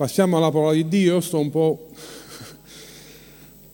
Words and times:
passiamo 0.00 0.38
alla 0.38 0.50
parola 0.50 0.72
di 0.72 0.88
Dio, 0.88 1.20
sto 1.20 1.38
un 1.38 1.50
po', 1.50 1.90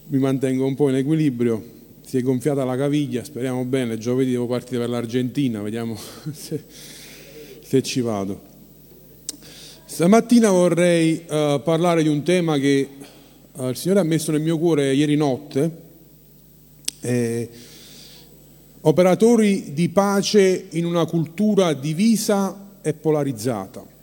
mi 0.09 0.19
mantengo 0.19 0.67
un 0.67 0.75
po' 0.75 0.89
in 0.89 0.97
equilibrio, 0.97 1.63
si 2.05 2.17
è 2.17 2.21
gonfiata 2.21 2.65
la 2.65 2.77
caviglia, 2.77 3.23
speriamo 3.23 3.65
bene, 3.65 3.97
giovedì 3.97 4.32
devo 4.32 4.48
partire 4.48 4.80
per 4.80 4.88
l'Argentina, 4.88 5.62
vediamo 5.62 5.96
se, 6.34 6.64
se 7.62 7.80
ci 7.80 8.00
vado. 8.00 8.40
Stamattina 9.84 10.50
vorrei 10.50 11.22
uh, 11.28 11.62
parlare 11.62 12.02
di 12.02 12.09
un 12.09 12.25
tema 12.25 12.58
che 12.58 12.88
uh, 13.52 13.68
il 13.68 13.77
Signore 13.77 14.00
ha 14.00 14.02
messo 14.02 14.32
nel 14.32 14.40
mio 14.40 14.58
cuore 14.58 14.95
ieri 14.95 15.14
notte. 15.14 15.70
Eh, 17.02 17.48
operatori 18.80 19.72
di 19.74 19.88
pace 19.90 20.66
in 20.70 20.86
una 20.86 21.04
cultura 21.04 21.72
divisa 21.72 22.72
e 22.82 22.95
polarizzata. 22.95 23.95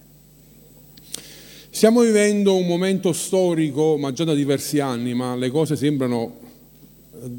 Stiamo 1.76 2.02
vivendo 2.02 2.56
un 2.56 2.68
momento 2.68 3.14
storico, 3.14 3.98
ma 3.98 4.14
già 4.14 4.24
da 4.24 4.36
diversi 4.36 4.80
anni, 4.80 5.16
ma 5.16 5.36
le 5.36 5.50
cose 5.50 5.76
sembrano 5.76 6.36
eh, 7.20 7.30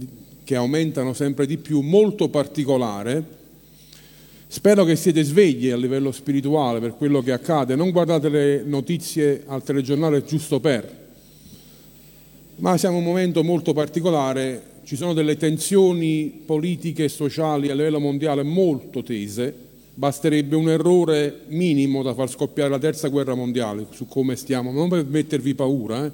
che 0.42 0.56
aumentano 0.56 1.12
sempre 1.12 1.46
di 1.46 1.56
più, 1.56 1.82
molto 1.82 2.28
particolare. 2.28 3.24
Spero 4.48 4.84
che 4.84 4.96
siete 4.96 5.22
svegli 5.22 5.70
a 5.70 5.76
livello 5.76 6.10
spirituale 6.10 6.80
per 6.80 6.96
quello 6.96 7.22
che 7.22 7.30
accade, 7.30 7.76
non 7.76 7.92
guardate 7.92 8.28
le 8.28 8.64
notizie 8.64 9.44
al 9.46 9.62
telegiornale 9.62 10.24
giusto 10.24 10.58
per, 10.58 11.06
ma 12.56 12.76
siamo 12.76 12.98
in 12.98 13.04
un 13.04 13.08
momento 13.08 13.44
molto 13.44 13.72
particolare. 13.72 14.62
Ci 14.82 14.96
sono 14.96 15.12
delle 15.12 15.36
tensioni 15.36 16.42
politiche 16.44 17.04
e 17.04 17.08
sociali 17.08 17.70
a 17.70 17.74
livello 17.74 18.00
mondiale 18.00 18.42
molto 18.42 19.04
tese, 19.04 19.63
basterebbe 19.94 20.56
un 20.56 20.68
errore 20.68 21.42
minimo 21.46 22.02
da 22.02 22.14
far 22.14 22.28
scoppiare 22.28 22.68
la 22.68 22.78
terza 22.78 23.08
guerra 23.08 23.34
mondiale 23.34 23.86
su 23.90 24.06
come 24.06 24.34
stiamo, 24.34 24.72
non 24.72 24.88
per 24.88 25.06
mettervi 25.06 25.54
paura, 25.54 26.04
eh, 26.04 26.10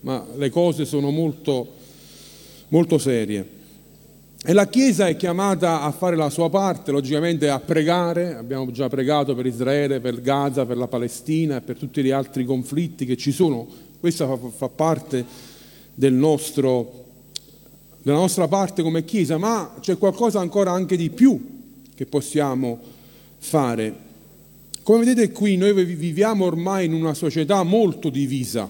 ma 0.00 0.24
le 0.36 0.50
cose 0.50 0.84
sono 0.84 1.10
molto, 1.10 1.66
molto 2.68 2.98
serie. 2.98 3.62
E 4.46 4.52
la 4.52 4.68
Chiesa 4.68 5.08
è 5.08 5.16
chiamata 5.16 5.80
a 5.80 5.90
fare 5.90 6.16
la 6.16 6.28
sua 6.28 6.50
parte, 6.50 6.92
logicamente 6.92 7.48
a 7.48 7.58
pregare, 7.60 8.34
abbiamo 8.34 8.70
già 8.70 8.90
pregato 8.90 9.34
per 9.34 9.46
Israele, 9.46 10.00
per 10.00 10.20
Gaza, 10.20 10.66
per 10.66 10.76
la 10.76 10.86
Palestina 10.86 11.56
e 11.56 11.60
per 11.62 11.78
tutti 11.78 12.02
gli 12.02 12.10
altri 12.10 12.44
conflitti 12.44 13.06
che 13.06 13.16
ci 13.16 13.32
sono, 13.32 13.66
questa 13.98 14.26
fa, 14.26 14.36
fa 14.54 14.68
parte 14.68 15.24
del 15.94 16.12
nostro 16.12 17.02
della 18.02 18.18
nostra 18.18 18.46
parte 18.48 18.82
come 18.82 19.06
Chiesa, 19.06 19.38
ma 19.38 19.76
c'è 19.80 19.96
qualcosa 19.96 20.38
ancora 20.38 20.72
anche 20.72 20.94
di 20.94 21.08
più 21.08 21.62
che 21.94 22.04
possiamo 22.04 22.78
fare. 22.78 22.93
Come 24.82 25.04
vedete 25.04 25.30
qui, 25.32 25.56
noi 25.56 25.72
viviamo 25.84 26.46
ormai 26.46 26.86
in 26.86 26.94
una 26.94 27.14
società 27.14 27.62
molto 27.62 28.08
divisa, 28.08 28.68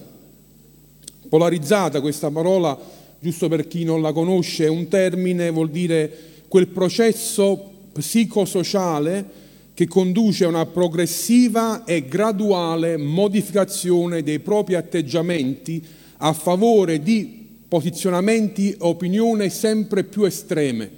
polarizzata, 1.29 2.01
questa 2.01 2.29
parola, 2.29 2.77
giusto 3.19 3.47
per 3.47 3.67
chi 3.67 3.83
non 3.83 4.01
la 4.01 4.11
conosce, 4.11 4.65
è 4.65 4.69
un 4.69 4.87
termine, 4.87 5.49
vuol 5.49 5.69
dire 5.69 6.11
quel 6.47 6.67
processo 6.67 7.71
psicosociale 7.93 9.43
che 9.73 9.87
conduce 9.87 10.45
a 10.45 10.49
una 10.49 10.65
progressiva 10.65 11.83
e 11.83 12.05
graduale 12.05 12.97
modificazione 12.97 14.23
dei 14.23 14.39
propri 14.39 14.75
atteggiamenti 14.75 15.83
a 16.17 16.31
favore 16.33 17.01
di 17.01 17.47
posizionamenti 17.67 18.71
e 18.71 18.75
opinioni 18.79 19.49
sempre 19.49 20.03
più 20.03 20.23
estreme. 20.23 20.89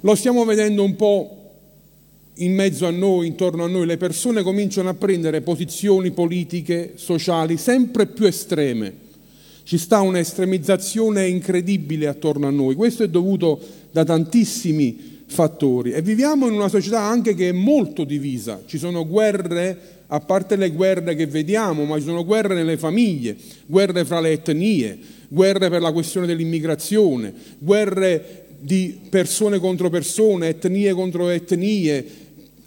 Lo 0.00 0.14
stiamo 0.14 0.44
vedendo 0.44 0.82
un 0.82 0.96
po' 0.96 1.45
in 2.38 2.54
mezzo 2.54 2.86
a 2.86 2.90
noi, 2.90 3.28
intorno 3.28 3.64
a 3.64 3.68
noi, 3.68 3.86
le 3.86 3.96
persone 3.96 4.42
cominciano 4.42 4.88
a 4.88 4.94
prendere 4.94 5.40
posizioni 5.40 6.10
politiche, 6.10 6.92
sociali 6.96 7.56
sempre 7.56 8.06
più 8.06 8.26
estreme. 8.26 9.04
Ci 9.62 9.78
sta 9.78 10.00
un'estremizzazione 10.00 11.26
incredibile 11.26 12.06
attorno 12.06 12.46
a 12.46 12.50
noi. 12.50 12.74
Questo 12.74 13.02
è 13.02 13.08
dovuto 13.08 13.58
da 13.90 14.04
tantissimi 14.04 15.14
fattori 15.26 15.90
e 15.90 16.02
viviamo 16.02 16.46
in 16.46 16.52
una 16.52 16.68
società 16.68 17.00
anche 17.00 17.34
che 17.34 17.48
è 17.48 17.52
molto 17.52 18.04
divisa. 18.04 18.62
Ci 18.64 18.78
sono 18.78 19.06
guerre, 19.06 20.04
a 20.06 20.20
parte 20.20 20.56
le 20.56 20.70
guerre 20.70 21.16
che 21.16 21.26
vediamo, 21.26 21.84
ma 21.84 21.96
ci 21.96 22.04
sono 22.04 22.24
guerre 22.24 22.54
nelle 22.54 22.76
famiglie, 22.76 23.36
guerre 23.66 24.04
fra 24.04 24.20
le 24.20 24.32
etnie, 24.32 24.98
guerre 25.28 25.68
per 25.68 25.80
la 25.80 25.92
questione 25.92 26.26
dell'immigrazione, 26.26 27.32
guerre 27.58 28.44
di 28.60 28.98
persone 29.10 29.58
contro 29.58 29.90
persone, 29.90 30.48
etnie 30.48 30.92
contro 30.92 31.28
etnie, 31.28 32.04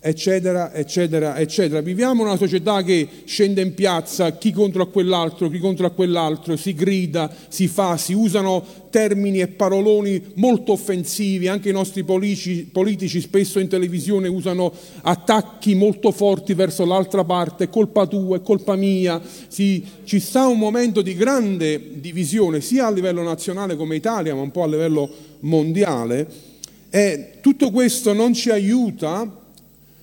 eccetera, 0.02 0.74
eccetera, 0.74 1.38
eccetera. 1.38 1.82
Viviamo 1.82 2.24
una 2.24 2.38
società 2.38 2.84
che 2.84 3.08
scende 3.26 3.62
in 3.62 3.74
piazza, 3.74 4.32
chi 4.38 4.52
contro 4.52 4.84
a 4.84 4.88
quell'altro, 4.88 5.50
chi 5.50 5.60
contro 5.60 5.86
a 5.86 5.92
quell'altro, 5.92 6.56
si 6.56 6.74
grida, 6.74 7.34
si 7.50 7.68
fa, 7.68 7.98
si 7.98 8.14
usano 8.14 8.66
termini 8.90 9.40
e 9.42 9.48
paroloni 9.48 10.32
molto 10.36 10.72
offensivi, 10.72 11.48
anche 11.48 11.70
i 11.70 11.74
nostri 11.74 12.04
politici, 12.04 12.70
politici 12.72 13.20
spesso 13.20 13.60
in 13.60 13.68
televisione 13.68 14.28
usano 14.28 14.72
attacchi 15.02 15.76
molto 15.76 16.12
forti 16.12 16.54
verso 16.54 16.86
l'altra 16.86 17.24
parte, 17.26 17.70
colpa 17.70 18.08
tua, 18.08 18.38
è 18.38 18.42
colpa 18.42 18.76
mia, 18.76 19.22
si, 19.48 19.86
ci 20.06 20.20
sta 20.20 20.48
un 20.48 20.58
momento 20.58 21.02
di 21.02 21.14
grande 21.14 22.00
divisione 22.00 22.62
sia 22.62 22.88
a 22.88 22.92
livello 22.92 23.22
nazionale 23.22 23.76
come 23.76 23.98
Italia, 23.98 24.34
ma 24.34 24.42
un 24.42 24.52
po' 24.52 24.64
a 24.64 24.68
livello 24.68 25.10
mondiale. 25.42 26.48
E 26.90 27.34
tutto 27.42 27.70
questo 27.70 28.14
non 28.14 28.34
ci 28.34 28.50
aiuta 28.50 29.39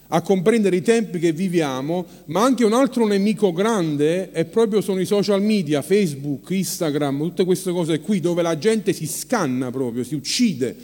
a 0.09 0.21
comprendere 0.21 0.77
i 0.77 0.83
tempi 0.83 1.19
che 1.19 1.33
viviamo, 1.33 2.07
ma 2.27 2.43
anche 2.43 2.65
un 2.65 2.73
altro 2.73 3.07
nemico 3.07 3.53
grande 3.53 4.31
è 4.31 4.45
proprio 4.45 4.81
sono 4.81 5.01
i 5.01 5.07
social 5.07 5.43
media, 5.43 5.83
Facebook, 5.83 6.51
Instagram, 6.51 7.19
tutte 7.19 7.45
queste 7.45 7.73
cose 7.73 8.01
qui 8.01 8.21
dove 8.21 8.43
la 8.43 8.59
gente 8.59 8.93
si 8.93 9.07
scanna 9.07 9.71
proprio, 9.71 10.05
si 10.05 10.15
uccide. 10.15 10.77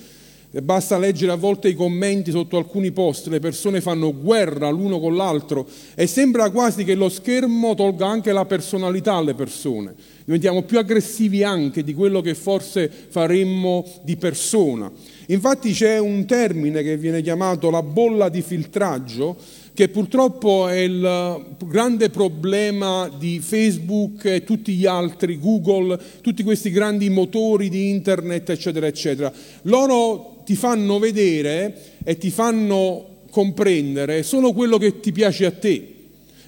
Basta 0.60 0.98
leggere 0.98 1.32
a 1.32 1.36
volte 1.36 1.68
i 1.68 1.74
commenti 1.74 2.30
sotto 2.30 2.58
alcuni 2.58 2.92
post, 2.92 3.28
le 3.28 3.40
persone 3.40 3.80
fanno 3.80 4.14
guerra 4.14 4.68
l'uno 4.68 5.00
con 5.00 5.16
l'altro 5.16 5.66
e 5.94 6.06
sembra 6.06 6.50
quasi 6.50 6.84
che 6.84 6.94
lo 6.94 7.08
schermo 7.08 7.74
tolga 7.74 8.06
anche 8.06 8.32
la 8.32 8.44
personalità 8.44 9.14
alle 9.14 9.32
persone. 9.32 9.94
Diventiamo 10.24 10.62
più 10.62 10.78
aggressivi 10.78 11.42
anche 11.42 11.82
di 11.82 11.94
quello 11.94 12.20
che 12.20 12.34
forse 12.34 12.90
faremmo 13.08 13.84
di 14.02 14.16
persona. 14.16 14.92
Infatti 15.28 15.72
c'è 15.72 15.98
un 15.98 16.26
termine 16.26 16.82
che 16.82 16.98
viene 16.98 17.22
chiamato 17.22 17.70
la 17.70 17.82
bolla 17.82 18.28
di 18.28 18.42
filtraggio, 18.42 19.36
che 19.72 19.88
purtroppo 19.88 20.68
è 20.68 20.80
il 20.80 21.56
grande 21.64 22.10
problema 22.10 23.10
di 23.18 23.40
Facebook 23.40 24.26
e 24.26 24.44
tutti 24.44 24.74
gli 24.74 24.84
altri, 24.84 25.38
Google, 25.38 25.98
tutti 26.20 26.42
questi 26.42 26.70
grandi 26.70 27.08
motori 27.08 27.70
di 27.70 27.88
internet, 27.88 28.50
eccetera, 28.50 28.86
eccetera. 28.86 29.32
Loro 29.62 30.31
ti 30.44 30.56
fanno 30.56 30.98
vedere 30.98 31.76
e 32.04 32.16
ti 32.16 32.30
fanno 32.30 33.06
comprendere 33.30 34.22
solo 34.22 34.52
quello 34.52 34.78
che 34.78 35.00
ti 35.00 35.12
piace 35.12 35.46
a 35.46 35.52
te 35.52 35.91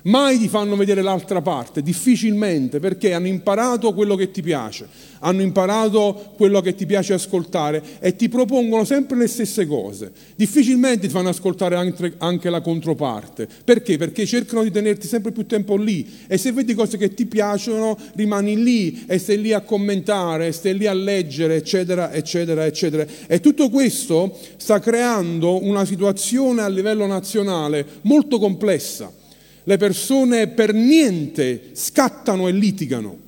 mai 0.04 0.38
ti 0.38 0.48
fanno 0.48 0.76
vedere 0.76 1.03
l'altra 1.03 1.41
parte, 1.41 1.82
difficilmente, 1.82 2.81
perché 2.81 3.12
hanno 3.12 3.26
imparato 3.26 3.92
quello 3.94 4.16
che 4.16 4.31
ti 4.31 4.42
piace, 4.42 4.87
hanno 5.20 5.42
imparato 5.42 6.32
quello 6.37 6.60
che 6.60 6.75
ti 6.75 6.87
piace 6.87 7.15
ascoltare 7.15 7.82
e 8.00 8.16
ti 8.16 8.28
propongono 8.28 8.84
sempre 8.84 9.16
le 9.16 9.28
stesse 9.28 9.66
cose. 9.66 10.12
Difficilmente 10.34 11.06
ti 11.06 11.12
fanno 11.12 11.31
ascoltare 11.31 11.76
anche, 12.19 12.50
la 12.50 12.60
controparte. 12.60 13.48
Perché? 13.65 13.97
Perché 13.97 14.26
cercano 14.26 14.62
di 14.62 14.70
tenerti 14.70 15.06
sempre 15.06 15.32
più 15.32 15.47
tempo 15.47 15.76
lì 15.76 16.06
e 16.26 16.36
se 16.36 16.53
vedi 16.53 16.75
cose 16.75 16.97
che 16.98 17.15
ti 17.15 17.26
piacciono 17.26 17.97
rimani 18.15 18.62
lì 18.62 19.04
e 19.06 19.19
stai 19.19 19.41
lì 19.41 19.53
a 19.53 19.62
commentare, 19.62 20.53
stai 20.53 20.76
lì 20.76 20.86
a 20.86 20.92
leggere, 20.92 21.56
eccetera, 21.56 22.12
eccetera, 22.12 22.66
eccetera. 22.66 23.06
E 23.26 23.41
tutto 23.41 23.71
questo 23.71 24.36
sta 24.56 24.78
creando 24.81 25.65
una 25.65 25.84
situazione 25.84 26.62
a 26.62 26.69
livello 26.69 27.06
nazionale 27.06 27.86
molto 28.03 28.38
complessa 28.38 29.22
le 29.64 29.76
persone 29.78 30.48
per 30.48 30.75
niente 30.75 31.70
scattano 31.72 32.48
e 32.48 32.52
litigano. 32.52 33.18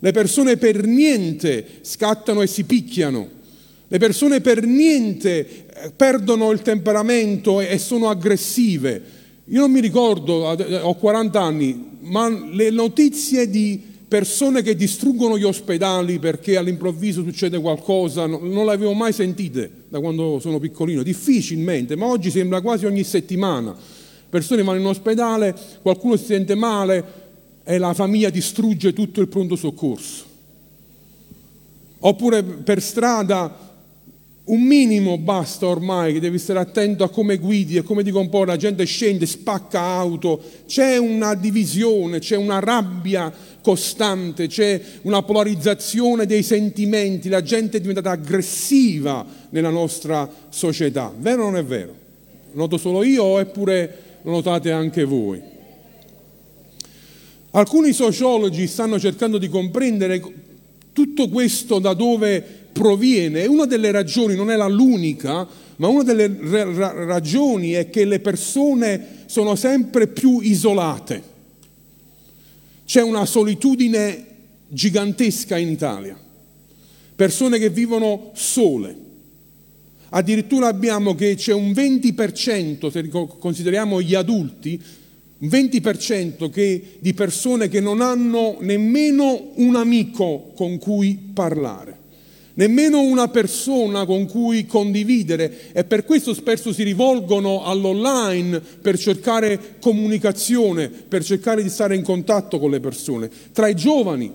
Le 0.00 0.12
persone 0.12 0.56
per 0.56 0.84
niente 0.84 1.64
scattano 1.82 2.42
e 2.42 2.46
si 2.46 2.64
picchiano. 2.64 3.28
Le 3.88 3.98
persone 3.98 4.40
per 4.40 4.66
niente 4.66 5.46
eh, 5.46 5.92
perdono 5.94 6.50
il 6.50 6.60
temperamento 6.62 7.60
e 7.60 7.78
sono 7.78 8.08
aggressive. 8.08 9.14
Io 9.44 9.60
non 9.60 9.70
mi 9.70 9.80
ricordo, 9.80 10.32
ho 10.32 10.94
40 10.94 11.40
anni, 11.40 11.84
ma 12.00 12.28
le 12.28 12.70
notizie 12.70 13.48
di 13.48 13.80
persone 14.08 14.62
che 14.62 14.74
distruggono 14.74 15.38
gli 15.38 15.44
ospedali 15.44 16.18
perché 16.18 16.56
all'improvviso 16.56 17.22
succede 17.22 17.60
qualcosa, 17.60 18.26
non 18.26 18.66
le 18.66 18.72
avevo 18.72 18.92
mai 18.92 19.12
sentite 19.12 19.70
da 19.88 20.00
quando 20.00 20.40
sono 20.40 20.58
piccolino, 20.58 21.04
difficilmente, 21.04 21.94
ma 21.94 22.06
oggi 22.06 22.30
sembra 22.30 22.60
quasi 22.60 22.86
ogni 22.86 23.04
settimana 23.04 23.74
persone 24.36 24.62
vanno 24.62 24.80
in 24.80 24.86
ospedale, 24.86 25.54
qualcuno 25.80 26.16
si 26.16 26.26
sente 26.26 26.54
male 26.54 27.04
e 27.64 27.78
la 27.78 27.94
famiglia 27.94 28.28
distrugge 28.28 28.92
tutto 28.92 29.20
il 29.20 29.28
pronto 29.28 29.56
soccorso. 29.56 30.24
Oppure 32.00 32.42
per 32.42 32.82
strada 32.82 33.64
Un 34.48 34.62
minimo 34.62 35.18
basta 35.18 35.66
ormai, 35.66 36.12
che 36.12 36.20
devi 36.20 36.38
stare 36.38 36.60
attento 36.60 37.02
a 37.02 37.08
come 37.08 37.36
guidi 37.36 37.78
e 37.78 37.82
come 37.82 38.04
ti 38.04 38.12
comporta, 38.12 38.52
la 38.52 38.56
gente 38.56 38.84
scende, 38.84 39.26
spacca 39.26 39.80
auto, 39.80 40.40
c'è 40.68 40.98
una 40.98 41.34
divisione, 41.34 42.20
c'è 42.20 42.36
una 42.36 42.60
rabbia 42.60 43.32
costante, 43.60 44.46
c'è 44.46 44.80
una 45.02 45.22
polarizzazione 45.22 46.26
dei 46.26 46.44
sentimenti, 46.44 47.28
la 47.28 47.42
gente 47.42 47.78
è 47.78 47.80
diventata 47.80 48.12
aggressiva 48.12 49.26
nella 49.50 49.70
nostra 49.70 50.30
società. 50.48 51.12
Vero 51.18 51.42
o 51.42 51.46
non 51.46 51.56
è 51.56 51.64
vero? 51.64 51.94
Noto 52.52 52.76
solo 52.76 53.02
io 53.02 53.40
eppure 53.40 54.05
lo 54.26 54.32
notate 54.32 54.72
anche 54.72 55.04
voi? 55.04 55.40
Alcuni 57.52 57.92
sociologi 57.92 58.66
stanno 58.66 58.98
cercando 58.98 59.38
di 59.38 59.48
comprendere 59.48 60.20
tutto 60.92 61.28
questo 61.28 61.78
da 61.78 61.94
dove 61.94 62.44
proviene, 62.72 63.46
una 63.46 63.66
delle 63.66 63.92
ragioni, 63.92 64.34
non 64.34 64.50
è 64.50 64.56
l'unica, 64.68 65.46
ma 65.76 65.86
una 65.86 66.02
delle 66.02 66.36
ragioni 67.06 67.70
è 67.70 67.88
che 67.88 68.04
le 68.04 68.18
persone 68.18 69.24
sono 69.26 69.54
sempre 69.54 70.08
più 70.08 70.40
isolate. 70.40 71.22
C'è 72.84 73.02
una 73.02 73.24
solitudine 73.26 74.26
gigantesca 74.68 75.56
in 75.56 75.68
Italia, 75.68 76.18
persone 77.14 77.58
che 77.58 77.70
vivono 77.70 78.32
sole. 78.34 79.04
Addirittura 80.10 80.68
abbiamo 80.68 81.14
che 81.14 81.34
c'è 81.34 81.52
un 81.52 81.70
20%, 81.70 82.90
se 82.90 83.08
consideriamo 83.38 84.00
gli 84.00 84.14
adulti, 84.14 84.80
un 85.38 85.48
20% 85.48 86.50
che, 86.50 86.98
di 86.98 87.12
persone 87.12 87.68
che 87.68 87.80
non 87.80 88.00
hanno 88.00 88.56
nemmeno 88.60 89.50
un 89.56 89.76
amico 89.76 90.52
con 90.54 90.78
cui 90.78 91.30
parlare 91.32 92.04
nemmeno 92.56 93.00
una 93.00 93.28
persona 93.28 94.04
con 94.04 94.26
cui 94.26 94.66
condividere 94.66 95.72
e 95.72 95.84
per 95.84 96.04
questo 96.04 96.34
spesso 96.34 96.72
si 96.72 96.82
rivolgono 96.82 97.64
all'online 97.64 98.60
per 98.60 98.98
cercare 98.98 99.76
comunicazione, 99.80 100.88
per 100.88 101.24
cercare 101.24 101.62
di 101.62 101.68
stare 101.68 101.94
in 101.94 102.02
contatto 102.02 102.58
con 102.58 102.70
le 102.70 102.80
persone. 102.80 103.30
Tra 103.52 103.68
i 103.68 103.74
giovani, 103.74 104.32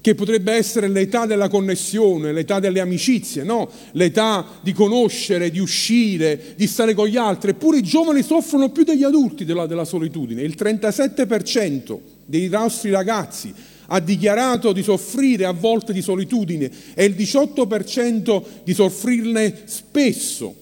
che 0.00 0.14
potrebbe 0.14 0.52
essere 0.52 0.88
l'età 0.88 1.26
della 1.26 1.48
connessione, 1.48 2.32
l'età 2.32 2.58
delle 2.58 2.80
amicizie, 2.80 3.42
no? 3.42 3.70
l'età 3.92 4.46
di 4.62 4.72
conoscere, 4.72 5.50
di 5.50 5.58
uscire, 5.58 6.54
di 6.56 6.66
stare 6.66 6.94
con 6.94 7.06
gli 7.06 7.16
altri, 7.16 7.50
eppure 7.50 7.78
i 7.78 7.82
giovani 7.82 8.22
soffrono 8.22 8.70
più 8.70 8.84
degli 8.84 9.04
adulti 9.04 9.44
della, 9.44 9.66
della 9.66 9.84
solitudine. 9.84 10.42
Il 10.42 10.56
37% 10.58 11.98
dei 12.24 12.48
nostri 12.48 12.90
ragazzi 12.90 13.52
ha 13.92 14.00
dichiarato 14.00 14.72
di 14.72 14.82
soffrire 14.82 15.44
a 15.44 15.52
volte 15.52 15.92
di 15.92 16.00
solitudine 16.00 16.70
e 16.94 17.04
il 17.04 17.14
18% 17.14 18.42
di 18.64 18.72
soffrirne 18.72 19.62
spesso. 19.64 20.54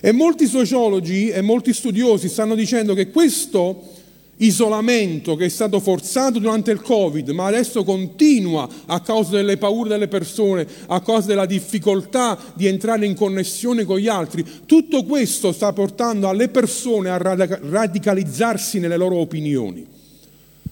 E 0.00 0.12
molti 0.12 0.46
sociologi 0.46 1.30
e 1.30 1.40
molti 1.40 1.72
studiosi 1.72 2.28
stanno 2.28 2.54
dicendo 2.54 2.94
che 2.94 3.10
questo 3.10 3.94
isolamento 4.38 5.36
che 5.36 5.46
è 5.46 5.48
stato 5.48 5.80
forzato 5.80 6.38
durante 6.38 6.70
il 6.70 6.82
Covid, 6.82 7.30
ma 7.30 7.46
adesso 7.46 7.84
continua 7.84 8.68
a 8.86 9.00
causa 9.00 9.36
delle 9.36 9.56
paure 9.56 9.88
delle 9.88 10.08
persone, 10.08 10.66
a 10.86 11.00
causa 11.00 11.28
della 11.28 11.46
difficoltà 11.46 12.38
di 12.54 12.66
entrare 12.66 13.06
in 13.06 13.14
connessione 13.14 13.84
con 13.84 13.98
gli 13.98 14.08
altri, 14.08 14.44
tutto 14.66 15.04
questo 15.04 15.52
sta 15.52 15.72
portando 15.72 16.28
alle 16.28 16.48
persone 16.48 17.10
a 17.10 17.16
radicalizzarsi 17.16 18.78
nelle 18.78 18.96
loro 18.96 19.16
opinioni 19.16 19.94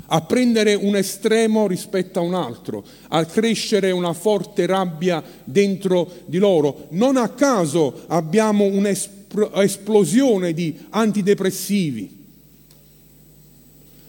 a 0.08 0.20
prendere 0.20 0.74
un 0.74 0.96
estremo 0.96 1.66
rispetto 1.66 2.18
a 2.18 2.22
un 2.22 2.34
altro, 2.34 2.84
a 3.08 3.24
crescere 3.24 3.90
una 3.90 4.12
forte 4.12 4.66
rabbia 4.66 5.22
dentro 5.44 6.10
di 6.26 6.36
loro. 6.38 6.88
Non 6.90 7.16
a 7.16 7.30
caso 7.30 8.02
abbiamo 8.08 8.64
un'esplosione 8.64 10.52
di 10.52 10.76
antidepressivi, 10.90 12.23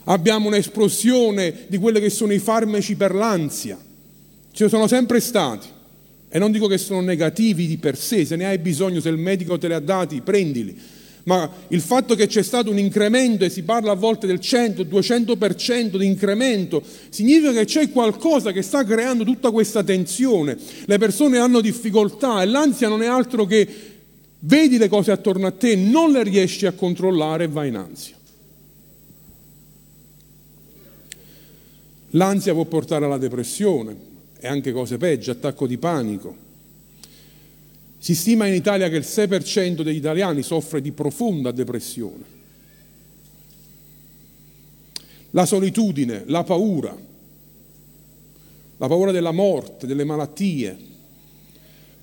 abbiamo 0.06 0.48
un'esplosione 0.48 1.66
di 1.68 1.78
quelli 1.78 2.00
che 2.00 2.10
sono 2.10 2.34
i 2.34 2.40
farmaci 2.40 2.96
per 2.96 3.14
l'ansia. 3.14 3.78
Ci 4.52 4.68
sono 4.70 4.88
sempre 4.88 5.20
stati. 5.20 5.68
E 6.28 6.40
non 6.40 6.52
dico 6.52 6.68
che 6.68 6.78
sono 6.78 7.02
negativi 7.02 7.68
di 7.68 7.78
per 7.78 7.98
sé, 7.98 8.26
se 8.26 8.36
ne 8.36 8.46
hai 8.46 8.58
bisogno, 8.58 9.00
se 9.00 9.10
il 9.10 9.18
medico 9.18 9.58
te 9.58 9.68
li 9.68 9.74
ha 9.74 9.80
dati, 9.80 10.22
prendili 10.22 10.94
ma 11.26 11.50
il 11.70 11.82
fatto 11.82 12.16
che 12.16 12.28
c'è 12.28 12.44
stato 12.44 12.70
un 12.70 12.78
incremento, 12.78 13.46
e 13.46 13.50
si 13.50 13.64
parla 13.64 13.92
a 13.92 13.96
volte 13.96 14.28
del 14.28 14.40
100-200% 14.42 15.98
di 15.98 16.06
incremento, 16.06 16.84
significa 17.10 17.52
che 17.52 17.66
c'è 17.66 17.90
qualcosa 17.90 18.52
che 18.52 18.62
sta 18.62 18.84
creando 18.84 19.24
tutta 19.24 19.52
questa 19.52 19.84
tensione. 19.84 20.58
Le 20.86 20.98
persone 20.98 21.38
hanno 21.38 21.62
difficoltà 21.62 22.42
e 22.42 22.46
l'ansia 22.46 22.88
non 22.88 23.02
è 23.02 23.08
altro 23.08 23.46
che 23.46 23.68
vedi 24.40 24.78
le 24.78 24.88
cose 24.88 25.12
attorno 25.12 25.48
a 25.48 25.52
te, 25.52 25.76
non 25.76 26.12
le 26.12 26.24
riesci 26.24 26.68
a 26.68 26.74
controllare 26.74 27.46
e 27.46 27.48
vai 27.48 27.70
in 27.70 27.76
ansia. 27.76 28.16
L'ansia 32.16 32.54
può 32.54 32.66
portare 32.66 33.06
alla 33.06 33.18
depressione 33.18 34.14
e 34.40 34.48
anche 34.48 34.72
cose 34.72 34.98
peggio, 34.98 35.32
attacco 35.32 35.68
di 35.68 35.78
panico. 35.78 36.44
Si 37.98 38.16
stima 38.16 38.48
in 38.48 38.54
Italia 38.54 38.88
che 38.90 38.98
il 38.98 39.06
6% 39.06 39.82
degli 39.82 39.98
italiani 39.98 40.42
soffre 40.42 40.82
di 40.82 40.92
profonda 40.92 41.52
depressione. 41.52 42.34
La 45.32 45.46
solitudine, 45.46 46.24
la 46.28 46.44
paura, 46.44 46.96
la 48.78 48.88
paura 48.88 49.12
della 49.12 49.32
morte, 49.32 49.88
delle 49.88 50.06
malattie, 50.06 50.78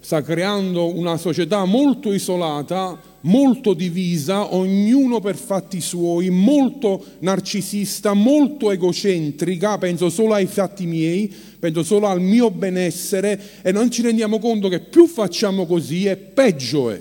sta 0.01 0.21
creando 0.23 0.95
una 0.95 1.17
società 1.17 1.65
molto 1.65 2.13
isolata, 2.13 3.01
molto 3.23 3.75
divisa, 3.75 4.55
ognuno 4.55 5.21
per 5.21 5.37
fatti 5.37 5.81
suoi, 5.81 6.31
molto 6.31 7.05
narcisista, 7.21 8.15
molto 8.15 8.71
egocentrica, 8.71 9.79
penso 9.79 10.09
solo 10.09 10.35
ai 10.35 10.47
fatti 10.47 10.87
miei, 10.87 11.33
penso 11.59 11.83
solo 11.83 12.07
al 12.07 12.21
mio 12.21 12.51
benessere 12.51 13.41
e 13.63 13.73
non 13.73 13.91
ci 13.91 14.03
rendiamo 14.03 14.39
conto 14.39 14.69
che 14.69 14.81
più 14.81 15.07
facciamo 15.07 15.67
così 15.67 16.07
e 16.07 16.17
peggio 16.17 16.91
è. 16.91 17.01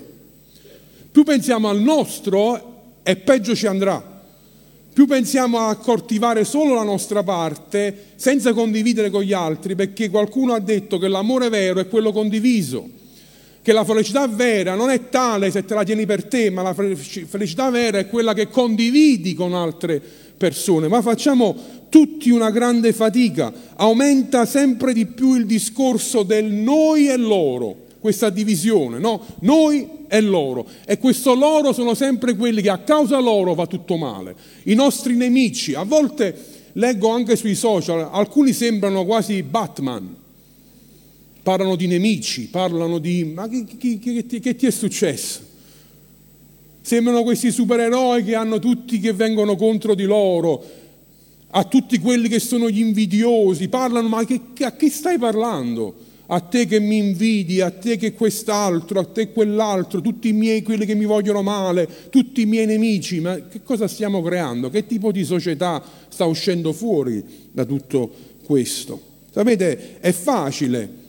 Più 1.10 1.24
pensiamo 1.24 1.68
al 1.68 1.80
nostro 1.80 2.70
e 3.02 3.16
peggio 3.16 3.54
ci 3.54 3.66
andrà. 3.66 4.10
Più 4.92 5.06
pensiamo 5.06 5.58
a 5.58 5.76
coltivare 5.76 6.44
solo 6.44 6.74
la 6.74 6.82
nostra 6.82 7.22
parte 7.22 8.10
senza 8.16 8.52
condividere 8.52 9.08
con 9.08 9.22
gli 9.22 9.32
altri, 9.32 9.74
perché 9.74 10.10
qualcuno 10.10 10.52
ha 10.52 10.60
detto 10.60 10.98
che 10.98 11.08
l'amore 11.08 11.48
vero 11.48 11.80
è 11.80 11.88
quello 11.88 12.12
condiviso, 12.12 12.88
che 13.62 13.72
la 13.72 13.84
felicità 13.84 14.26
vera 14.26 14.74
non 14.74 14.90
è 14.90 15.08
tale 15.08 15.50
se 15.52 15.64
te 15.64 15.74
la 15.74 15.84
tieni 15.84 16.04
per 16.04 16.24
te, 16.24 16.50
ma 16.50 16.62
la 16.62 16.74
felicità 16.74 17.70
vera 17.70 17.98
è 17.98 18.08
quella 18.08 18.34
che 18.34 18.48
condividi 18.48 19.34
con 19.34 19.54
altre 19.54 20.02
persone. 20.36 20.88
Ma 20.88 21.00
facciamo 21.00 21.56
tutti 21.88 22.30
una 22.30 22.50
grande 22.50 22.92
fatica, 22.92 23.52
aumenta 23.76 24.44
sempre 24.46 24.92
di 24.92 25.06
più 25.06 25.36
il 25.36 25.46
discorso 25.46 26.24
del 26.24 26.46
noi 26.46 27.08
e 27.08 27.16
loro, 27.16 27.76
questa 28.00 28.30
divisione, 28.30 28.98
no? 28.98 29.24
Noi 29.40 29.88
e 30.08 30.20
loro. 30.20 30.66
E 30.84 30.98
questo 30.98 31.34
loro 31.34 31.72
sono 31.72 31.94
sempre 31.94 32.34
quelli 32.34 32.62
che 32.62 32.70
a 32.70 32.78
causa 32.78 33.20
loro 33.20 33.54
va 33.54 33.66
tutto 33.66 33.96
male. 33.96 34.34
I 34.64 34.74
nostri 34.74 35.14
nemici, 35.14 35.74
a 35.74 35.84
volte 35.84 36.34
leggo 36.72 37.10
anche 37.10 37.36
sui 37.36 37.54
social, 37.54 38.08
alcuni 38.10 38.52
sembrano 38.52 39.04
quasi 39.04 39.42
Batman. 39.44 40.16
Parlano 41.42 41.74
di 41.74 41.88
nemici, 41.88 42.48
parlano 42.48 42.98
di... 42.98 43.24
ma 43.24 43.48
che, 43.48 43.64
che, 43.76 43.98
che, 43.98 44.40
che 44.40 44.54
ti 44.54 44.66
è 44.66 44.70
successo? 44.70 45.40
Sembrano 46.80 47.24
questi 47.24 47.50
supereroi 47.50 48.22
che 48.22 48.34
hanno 48.36 48.60
tutti 48.60 49.00
che 49.00 49.12
vengono 49.12 49.56
contro 49.56 49.94
di 49.94 50.04
loro, 50.04 50.64
a 51.50 51.64
tutti 51.64 51.98
quelli 51.98 52.28
che 52.28 52.38
sono 52.38 52.70
gli 52.70 52.80
invidiosi, 52.80 53.68
parlano, 53.68 54.08
ma 54.08 54.18
a 54.18 54.72
chi 54.72 54.88
stai 54.88 55.18
parlando? 55.18 56.10
A 56.26 56.40
te 56.40 56.66
che 56.66 56.78
mi 56.78 56.96
invidi, 56.96 57.60
a 57.60 57.70
te 57.70 57.96
che 57.96 58.12
quest'altro, 58.12 59.00
a 59.00 59.04
te 59.04 59.32
quell'altro, 59.32 60.00
tutti 60.00 60.28
i 60.28 60.32
miei, 60.32 60.62
quelli 60.62 60.86
che 60.86 60.94
mi 60.94 61.04
vogliono 61.04 61.42
male, 61.42 61.88
tutti 62.08 62.42
i 62.42 62.46
miei 62.46 62.66
nemici, 62.66 63.20
ma 63.20 63.34
che 63.48 63.62
cosa 63.64 63.88
stiamo 63.88 64.22
creando? 64.22 64.70
Che 64.70 64.86
tipo 64.86 65.10
di 65.10 65.24
società 65.24 65.82
sta 66.08 66.24
uscendo 66.24 66.72
fuori 66.72 67.22
da 67.50 67.64
tutto 67.64 68.10
questo? 68.44 69.00
Sapete, 69.30 69.98
è 70.00 70.12
facile 70.12 71.00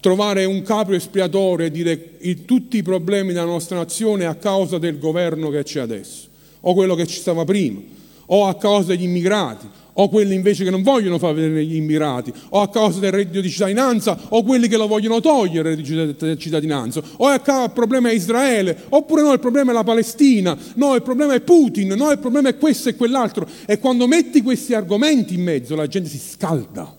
trovare 0.00 0.44
un 0.44 0.62
capo 0.62 0.92
espiatorio 0.92 1.66
e 1.66 1.70
dire 1.70 2.18
tutti 2.44 2.76
i 2.76 2.82
problemi 2.82 3.32
della 3.32 3.44
nostra 3.44 3.76
nazione 3.76 4.26
a 4.26 4.34
causa 4.34 4.78
del 4.78 4.98
governo 4.98 5.50
che 5.50 5.62
c'è 5.62 5.80
adesso, 5.80 6.28
o 6.60 6.74
quello 6.74 6.94
che 6.94 7.06
ci 7.06 7.18
stava 7.18 7.44
prima 7.44 7.96
o 8.30 8.46
a 8.46 8.54
causa 8.56 8.88
degli 8.88 9.04
immigrati, 9.04 9.66
o 10.00 10.08
quelli 10.08 10.34
invece 10.34 10.64
che 10.64 10.70
non 10.70 10.82
vogliono 10.82 11.18
far 11.18 11.34
vedere 11.34 11.64
gli 11.64 11.76
immigrati, 11.76 12.32
o 12.50 12.60
a 12.60 12.68
causa 12.68 13.00
del 13.00 13.10
reddito 13.10 13.40
di 13.40 13.50
cittadinanza, 13.50 14.18
o 14.28 14.42
quelli 14.42 14.68
che 14.68 14.76
lo 14.76 14.86
vogliono 14.86 15.20
togliere 15.20 15.72
il 15.72 15.84
reddito 15.84 16.26
di 16.26 16.38
cittadinanza, 16.38 17.02
o 17.16 17.26
causa 17.40 17.66
del 17.66 17.70
problema 17.72 18.10
è 18.10 18.12
Israele, 18.12 18.76
oppure 18.90 19.22
no, 19.22 19.32
il 19.32 19.40
problema 19.40 19.70
è 19.70 19.74
la 19.74 19.84
Palestina, 19.84 20.56
no, 20.74 20.94
il 20.94 21.02
problema 21.02 21.34
è 21.34 21.40
Putin, 21.40 21.88
no, 21.88 22.10
il 22.10 22.18
problema 22.18 22.50
è 22.50 22.56
questo 22.56 22.90
e 22.90 22.96
quell'altro. 22.96 23.46
E 23.66 23.78
quando 23.78 24.06
metti 24.06 24.42
questi 24.42 24.74
argomenti 24.74 25.34
in 25.34 25.42
mezzo 25.42 25.74
la 25.74 25.86
gente 25.86 26.08
si 26.08 26.18
scalda. 26.18 26.96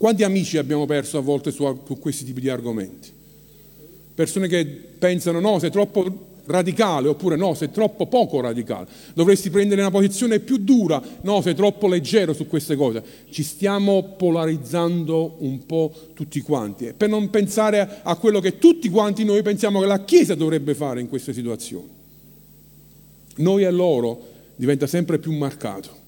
Quanti 0.00 0.22
amici 0.22 0.56
abbiamo 0.56 0.86
perso 0.86 1.18
a 1.18 1.20
volte 1.20 1.50
su, 1.50 1.62
su 1.84 1.98
questi 1.98 2.24
tipi 2.24 2.40
di 2.40 2.48
argomenti? 2.48 3.12
Persone 4.14 4.48
che 4.48 4.64
pensano 4.64 5.40
no, 5.40 5.58
sei 5.58 5.70
troppo 5.70 6.40
radicale, 6.46 7.08
oppure 7.08 7.36
no, 7.36 7.52
sei 7.52 7.70
troppo 7.70 8.06
poco 8.06 8.40
radicale, 8.40 8.88
dovresti 9.12 9.50
prendere 9.50 9.82
una 9.82 9.90
posizione 9.90 10.40
più 10.40 10.56
dura, 10.56 11.02
no, 11.20 11.42
sei 11.42 11.54
troppo 11.54 11.86
leggero 11.86 12.32
su 12.32 12.46
queste 12.46 12.76
cose. 12.76 13.02
Ci 13.28 13.42
stiamo 13.42 14.14
polarizzando 14.16 15.36
un 15.40 15.66
po' 15.66 15.92
tutti 16.14 16.40
quanti, 16.40 16.94
per 16.96 17.10
non 17.10 17.28
pensare 17.28 18.00
a 18.02 18.16
quello 18.16 18.40
che 18.40 18.56
tutti 18.56 18.88
quanti 18.88 19.22
noi 19.24 19.42
pensiamo 19.42 19.80
che 19.80 19.86
la 19.86 20.02
Chiesa 20.02 20.34
dovrebbe 20.34 20.74
fare 20.74 21.02
in 21.02 21.10
queste 21.10 21.34
situazioni. 21.34 21.88
Noi 23.36 23.64
e 23.64 23.70
loro 23.70 24.28
diventa 24.56 24.86
sempre 24.86 25.18
più 25.18 25.36
marcato. 25.36 25.99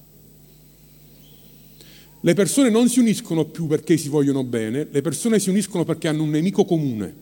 Le 2.25 2.33
persone 2.33 2.69
non 2.69 2.87
si 2.87 2.99
uniscono 2.99 3.43
più 3.43 3.67
perché 3.67 3.97
si 3.97 4.07
vogliono 4.07 4.45
bene, 4.45 4.87
le 4.89 5.01
persone 5.01 5.39
si 5.39 5.49
uniscono 5.49 5.83
perché 5.83 6.07
hanno 6.07 6.23
un 6.23 6.29
nemico 6.29 6.63
comune. 6.63 7.13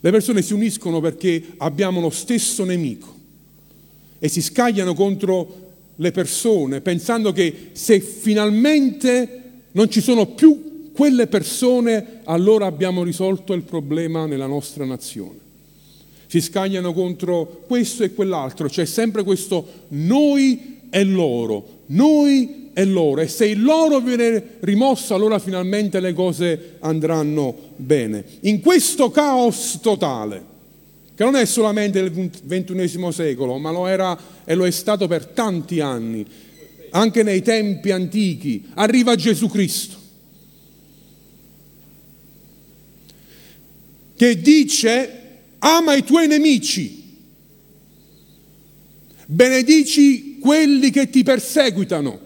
Le 0.00 0.10
persone 0.10 0.42
si 0.42 0.52
uniscono 0.52 0.98
perché 1.00 1.54
abbiamo 1.58 2.00
lo 2.00 2.10
stesso 2.10 2.64
nemico 2.64 3.14
e 4.18 4.26
si 4.28 4.42
scagliano 4.42 4.92
contro 4.92 5.70
le 5.94 6.10
persone 6.10 6.80
pensando 6.80 7.30
che 7.30 7.68
se 7.74 8.00
finalmente 8.00 9.42
non 9.70 9.88
ci 9.88 10.00
sono 10.00 10.26
più 10.26 10.90
quelle 10.92 11.28
persone, 11.28 12.20
allora 12.24 12.66
abbiamo 12.66 13.04
risolto 13.04 13.52
il 13.52 13.62
problema 13.62 14.26
nella 14.26 14.46
nostra 14.46 14.84
nazione. 14.84 15.38
Si 16.26 16.40
scagliano 16.40 16.92
contro 16.92 17.62
questo 17.68 18.02
e 18.02 18.12
quell'altro, 18.14 18.68
c'è 18.68 18.84
sempre 18.84 19.22
questo 19.22 19.66
noi 19.90 20.72
e 20.90 21.04
loro, 21.04 21.73
noi 21.86 22.70
e 22.74 22.84
loro. 22.84 23.20
E 23.20 23.28
se 23.28 23.46
il 23.46 23.62
loro 23.62 24.00
viene 24.00 24.56
rimosso, 24.60 25.14
allora 25.14 25.38
finalmente 25.38 26.00
le 26.00 26.12
cose 26.12 26.76
andranno 26.80 27.56
bene. 27.76 28.24
In 28.40 28.60
questo 28.60 29.10
caos 29.10 29.78
totale, 29.80 30.52
che 31.14 31.24
non 31.24 31.36
è 31.36 31.44
solamente 31.44 32.02
del 32.02 32.30
ventunesimo 32.42 33.10
secolo, 33.10 33.58
ma 33.58 33.70
lo 33.70 33.86
era 33.86 34.18
e 34.44 34.54
lo 34.54 34.66
è 34.66 34.70
stato 34.70 35.06
per 35.06 35.26
tanti 35.26 35.80
anni, 35.80 36.26
anche 36.90 37.22
nei 37.22 37.42
tempi 37.42 37.90
antichi, 37.90 38.66
arriva 38.74 39.14
Gesù 39.14 39.48
Cristo, 39.48 39.96
che 44.16 44.40
dice 44.40 45.20
ama 45.58 45.94
i 45.94 46.04
tuoi 46.04 46.26
nemici, 46.26 47.02
benedici 49.26 50.33
quelli 50.44 50.90
che 50.90 51.08
ti 51.08 51.22
perseguitano. 51.22 52.20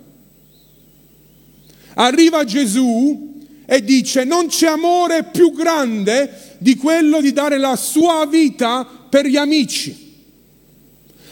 Arriva 1.94 2.42
Gesù 2.42 3.44
e 3.64 3.84
dice 3.84 4.24
non 4.24 4.48
c'è 4.48 4.66
amore 4.66 5.22
più 5.30 5.52
grande 5.52 6.56
di 6.58 6.74
quello 6.74 7.20
di 7.20 7.32
dare 7.32 7.58
la 7.58 7.76
sua 7.76 8.26
vita 8.26 8.84
per 9.08 9.24
gli 9.24 9.36
amici. 9.36 10.16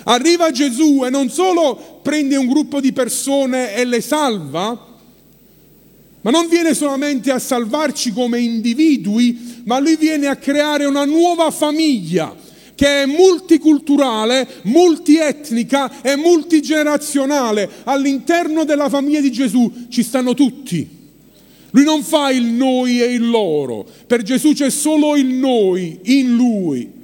Arriva 0.05 0.53
Gesù 0.53 1.03
e 1.05 1.11
non 1.11 1.29
solo 1.29 1.99
prende 2.05 2.37
un 2.37 2.47
gruppo 2.47 2.81
di 2.81 2.93
persone 2.93 3.75
e 3.75 3.85
le 3.85 4.01
salva, 4.01 4.87
ma 6.21 6.31
non 6.31 6.47
viene 6.47 6.73
solamente 6.73 7.33
a 7.33 7.41
salvarci 7.41 8.13
come 8.13 8.39
individui, 8.39 9.63
ma 9.65 9.81
lui 9.81 9.97
viene 9.97 10.29
a 10.29 10.37
creare 10.37 10.85
una 10.85 11.05
nuova 11.05 11.51
famiglia 11.51 12.45
che 12.77 13.03
è 13.03 13.07
multiculturale, 13.07 14.47
multietnica 14.63 16.01
e 16.03 16.15
multigenerazionale. 16.15 17.69
All'interno 17.85 18.65
della 18.65 18.89
famiglia 18.89 19.21
di 19.21 19.33
Gesù 19.33 19.87
ci 19.89 20.05
stanno 20.05 20.35
tutti. 20.35 20.89
Lui 21.71 21.85
non 21.85 22.05
fa 22.05 22.31
il 22.31 22.45
noi 22.45 23.03
e 23.03 23.07
il 23.07 23.29
loro, 23.29 23.85
per 24.07 24.23
Gesù 24.23 24.53
c'è 24.53 24.71
solo 24.71 25.17
il 25.17 25.27
noi 25.27 25.99
in 26.05 26.37
lui. 26.37 26.96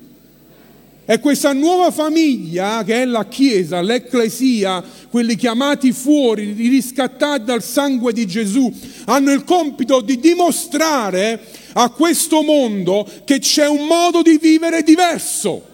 E 1.04 1.18
questa 1.18 1.52
nuova 1.52 1.90
famiglia, 1.90 2.84
che 2.84 3.02
è 3.02 3.04
la 3.04 3.26
Chiesa, 3.26 3.80
l'Ecclesia, 3.80 4.82
quelli 5.10 5.34
chiamati 5.34 5.92
fuori, 5.92 6.52
riscattati 6.52 7.44
dal 7.44 7.62
sangue 7.62 8.12
di 8.12 8.24
Gesù, 8.24 8.72
hanno 9.06 9.32
il 9.32 9.42
compito 9.42 10.00
di 10.00 10.20
dimostrare 10.20 11.40
a 11.72 11.90
questo 11.90 12.42
mondo 12.42 13.06
che 13.24 13.40
c'è 13.40 13.66
un 13.66 13.86
modo 13.86 14.22
di 14.22 14.38
vivere 14.40 14.82
diverso. 14.82 15.70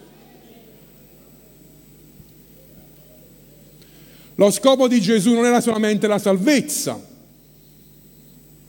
Lo 4.34 4.50
scopo 4.50 4.88
di 4.88 5.00
Gesù 5.00 5.34
non 5.34 5.44
era 5.44 5.60
solamente 5.60 6.06
la 6.06 6.18
salvezza, 6.18 6.98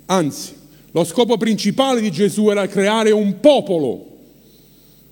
anzi, 0.07 0.53
lo 0.91 1.03
scopo 1.03 1.37
principale 1.37 2.01
di 2.01 2.11
Gesù 2.11 2.49
era 2.49 2.67
creare 2.67 3.11
un 3.11 3.39
popolo, 3.39 4.17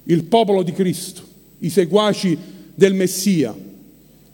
il 0.06 0.24
popolo 0.24 0.64
di 0.64 0.72
Cristo, 0.72 1.27
i 1.60 1.70
seguaci 1.70 2.38
del 2.74 2.94
Messia, 2.94 3.56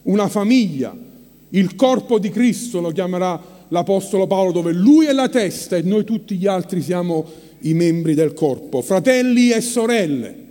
una 0.02 0.28
famiglia, 0.28 0.94
il 1.50 1.74
corpo 1.76 2.18
di 2.18 2.30
Cristo 2.30 2.80
lo 2.80 2.90
chiamerà 2.90 3.52
l'Apostolo 3.68 4.26
Paolo, 4.26 4.52
dove 4.52 4.72
lui 4.72 5.06
è 5.06 5.12
la 5.12 5.28
testa 5.28 5.76
e 5.76 5.82
noi 5.82 6.04
tutti 6.04 6.36
gli 6.36 6.46
altri 6.46 6.82
siamo 6.82 7.24
i 7.60 7.74
membri 7.74 8.14
del 8.14 8.32
corpo, 8.32 8.82
fratelli 8.82 9.50
e 9.50 9.60
sorelle. 9.60 10.42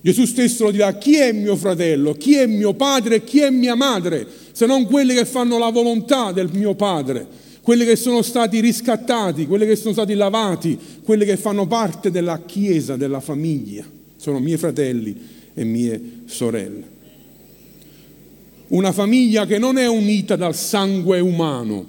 Gesù 0.00 0.26
stesso 0.26 0.64
lo 0.64 0.70
dirà, 0.70 0.96
chi 0.98 1.16
è 1.16 1.32
mio 1.32 1.56
fratello, 1.56 2.12
chi 2.12 2.34
è 2.34 2.46
mio 2.46 2.74
padre, 2.74 3.24
chi 3.24 3.40
è 3.40 3.50
mia 3.50 3.74
madre, 3.74 4.26
se 4.52 4.66
non 4.66 4.84
quelli 4.84 5.14
che 5.14 5.24
fanno 5.24 5.58
la 5.58 5.70
volontà 5.70 6.30
del 6.30 6.50
mio 6.52 6.74
padre, 6.74 7.26
quelli 7.62 7.84
che 7.86 7.96
sono 7.96 8.20
stati 8.20 8.60
riscattati, 8.60 9.46
quelli 9.46 9.64
che 9.66 9.76
sono 9.76 9.94
stati 9.94 10.14
lavati, 10.14 10.78
quelli 11.02 11.24
che 11.24 11.38
fanno 11.38 11.66
parte 11.66 12.10
della 12.10 12.42
chiesa, 12.44 12.96
della 12.96 13.20
famiglia, 13.20 13.84
sono 14.24 14.38
miei 14.38 14.56
fratelli 14.56 15.14
e 15.52 15.64
mie 15.64 16.00
sorelle. 16.24 16.92
Una 18.68 18.90
famiglia 18.90 19.44
che 19.44 19.58
non 19.58 19.76
è 19.76 19.86
unita 19.86 20.34
dal 20.34 20.54
sangue 20.54 21.20
umano, 21.20 21.86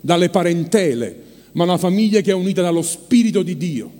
dalle 0.00 0.30
parentele, 0.30 1.24
ma 1.52 1.64
una 1.64 1.76
famiglia 1.76 2.22
che 2.22 2.30
è 2.30 2.34
unita 2.34 2.62
dallo 2.62 2.80
Spirito 2.80 3.42
di 3.42 3.58
Dio. 3.58 3.90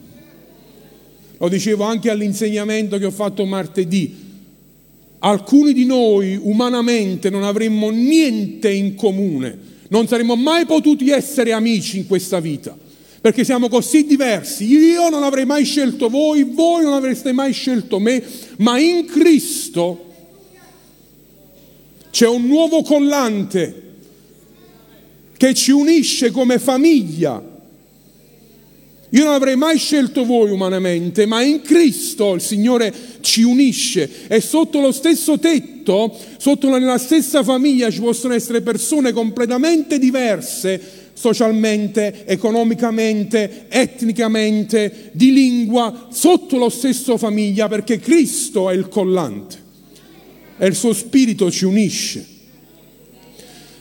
Lo 1.37 1.48
dicevo 1.50 1.84
anche 1.84 2.08
all'insegnamento 2.08 2.96
che 2.96 3.04
ho 3.04 3.10
fatto 3.10 3.44
martedì. 3.44 4.16
Alcuni 5.18 5.75
di 5.75 5.84
noi 5.84 6.38
umanamente 6.40 7.28
non 7.28 7.42
avremmo 7.42 7.90
niente 7.90 8.70
in 8.70 8.94
comune, 8.94 9.58
non 9.88 10.08
saremmo 10.08 10.37
mai 10.37 10.64
potuti 10.64 11.10
essere 11.10 11.52
amici 11.52 11.98
in 11.98 12.06
questa 12.06 12.40
vita, 12.40 12.75
perché 13.28 13.44
siamo 13.44 13.68
così 13.68 14.06
diversi. 14.06 14.64
Io 14.64 15.11
non 15.11 15.23
avrei 15.23 15.44
mai 15.44 15.62
scelto 15.62 16.08
voi, 16.08 16.44
voi 16.44 16.82
non 16.82 16.94
avreste 16.94 17.32
mai 17.32 17.52
scelto 17.52 17.99
me, 17.99 18.25
ma 18.56 18.78
in 18.78 19.04
Cristo 19.04 20.06
c'è 22.08 22.26
un 22.26 22.47
nuovo 22.47 22.80
collante 22.80 23.82
che 25.37 25.52
ci 25.52 25.73
unisce 25.73 26.30
come 26.30 26.58
famiglia. 26.58 27.56
Io 29.11 29.25
non 29.25 29.35
avrei 29.35 29.56
mai 29.56 29.76
scelto 29.76 30.25
voi 30.25 30.50
umanamente, 30.50 31.26
ma 31.26 31.42
in 31.42 31.61
Cristo 31.61 32.32
il 32.32 32.40
Signore 32.40 32.94
ci 33.20 33.42
unisce 33.42 34.26
e 34.26 34.40
sotto 34.40 34.80
lo 34.80 34.90
stesso 34.90 35.38
tetto, 35.38 36.16
sotto 36.38 36.70
la 36.78 36.97
stessa 36.97 37.44
famiglia 37.44 37.90
ci 37.90 38.00
possono 38.00 38.32
essere 38.32 38.62
persone 38.62 39.12
completamente 39.12 39.99
diverse 39.99 41.07
socialmente, 41.18 42.25
economicamente, 42.26 43.66
etnicamente, 43.68 45.10
di 45.10 45.32
lingua, 45.32 46.06
sotto 46.10 46.58
lo 46.58 46.68
stesso 46.68 47.16
famiglia, 47.16 47.66
perché 47.66 47.98
Cristo 47.98 48.70
è 48.70 48.75
il 48.75 48.87
collante 48.87 49.56
e 50.58 50.68
il 50.68 50.76
suo 50.76 50.92
spirito 50.92 51.50
ci 51.50 51.64
unisce. 51.64 52.25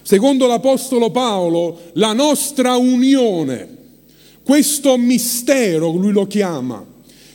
Secondo 0.01 0.47
l'Apostolo 0.47 1.11
Paolo, 1.11 1.91
la 1.93 2.13
nostra 2.13 2.75
unione, 2.75 3.67
questo 4.41 4.97
mistero 4.97 5.91
lui 5.91 6.13
lo 6.13 6.25
chiama, 6.25 6.83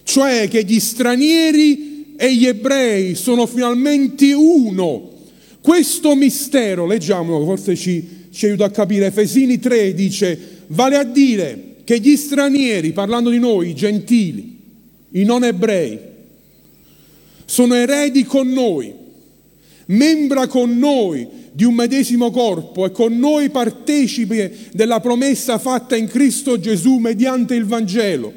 cioè 0.02 0.48
che 0.48 0.64
gli 0.64 0.80
stranieri 0.80 2.14
e 2.16 2.34
gli 2.34 2.46
ebrei 2.46 3.14
sono 3.14 3.46
finalmente 3.46 4.32
uno. 4.32 5.10
Questo 5.60 6.16
mistero, 6.16 6.86
leggiamolo, 6.86 7.44
forse 7.44 7.76
ci, 7.76 8.21
ci 8.32 8.46
aiuta 8.46 8.64
a 8.64 8.70
capire, 8.70 9.06
Efesini 9.06 9.58
3 9.58 9.92
dice, 9.92 10.38
vale 10.68 10.96
a 10.96 11.04
dire 11.04 11.76
che 11.84 11.98
gli 12.00 12.16
stranieri, 12.16 12.92
parlando 12.92 13.28
di 13.28 13.38
noi, 13.38 13.68
i 13.68 13.74
gentili, 13.74 14.58
i 15.10 15.24
non 15.24 15.44
ebrei, 15.44 15.98
sono 17.44 17.74
eredi 17.74 18.24
con 18.24 18.48
noi, 18.48 18.92
membra 19.86 20.46
con 20.46 20.78
noi 20.78 21.28
di 21.52 21.64
un 21.64 21.74
medesimo 21.74 22.30
corpo 22.30 22.86
e 22.86 22.92
con 22.92 23.18
noi 23.18 23.50
partecipi 23.50 24.50
della 24.72 25.00
promessa 25.00 25.58
fatta 25.58 25.94
in 25.94 26.06
Cristo 26.06 26.58
Gesù 26.58 26.96
mediante 26.96 27.54
il 27.54 27.66
Vangelo, 27.66 28.32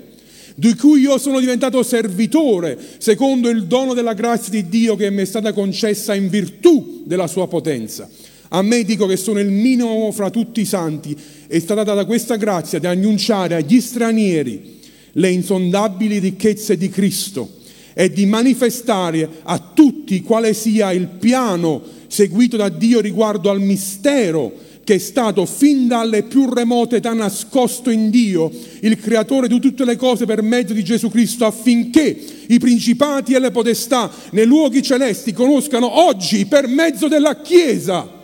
di 0.56 0.76
cui 0.76 1.00
io 1.00 1.18
sono 1.18 1.40
diventato 1.40 1.82
servitore 1.84 2.78
secondo 2.98 3.48
il 3.48 3.66
dono 3.66 3.94
della 3.94 4.14
grazia 4.14 4.52
di 4.52 4.68
Dio 4.68 4.98
che 4.98 5.10
mi 5.10 5.22
è 5.22 5.26
stata 5.26 5.54
concessa 5.54 6.14
in 6.14 6.28
virtù 6.28 7.04
della 7.06 7.28
sua 7.28 7.48
potenza. 7.48 8.10
A 8.50 8.62
me 8.62 8.84
dico 8.84 9.06
che 9.08 9.18
sono 9.18 9.40
il 9.40 9.50
minimo 9.50 10.12
fra 10.12 10.30
tutti 10.30 10.62
i 10.62 10.66
santi, 10.66 11.18
è 11.48 11.60
stata 11.60 11.84
data 11.84 12.06
questa 12.06 12.36
grazia 12.36 12.80
di 12.80 12.88
annunciare 12.88 13.56
agli 13.56 13.82
stranieri 13.82 14.80
le 15.14 15.30
insondabili 15.30 16.20
ricchezze 16.20 16.78
di 16.78 16.90
Cristo 16.90 17.50
e 17.94 18.12
di 18.12 18.26
manifestare 18.26 19.28
a 19.44 19.72
tutti 19.74 20.22
quale 20.22 20.54
sia 20.54 20.92
il 20.92 21.08
piano 21.08 21.82
seguito 22.08 22.58
da 22.58 22.70
Dio 22.70 23.00
riguardo 23.00 23.50
al 23.50 23.62
mistero 23.62 24.64
che 24.84 24.96
è 24.96 25.00
stato 25.00 25.48
fin 25.48 25.88
dalle 25.88 26.24
più 26.24 26.48
remote 26.54 26.98
età 26.98 27.12
nascosto 27.12 27.90
in 27.90 28.12
Dio, 28.12 28.52
il 28.82 29.00
creatore 29.00 29.48
di 29.48 29.60
tutte 29.60 29.84
le 29.84 29.96
cose 29.96 30.26
per 30.26 30.44
mezzo 30.44 30.74
di 30.74 30.84
Gesù 30.84 31.10
Cristo, 31.10 31.44
affinché 31.46 32.16
i 32.48 32.60
principati 32.60 33.34
e 33.34 33.40
le 33.40 33.50
potestà 33.50 34.12
nei 34.32 34.46
luoghi 34.46 34.84
celesti 34.84 35.34
conoscano 35.34 36.06
oggi 36.06 36.46
per 36.46 36.68
mezzo 36.68 37.08
della 37.08 37.42
Chiesa 37.42 38.15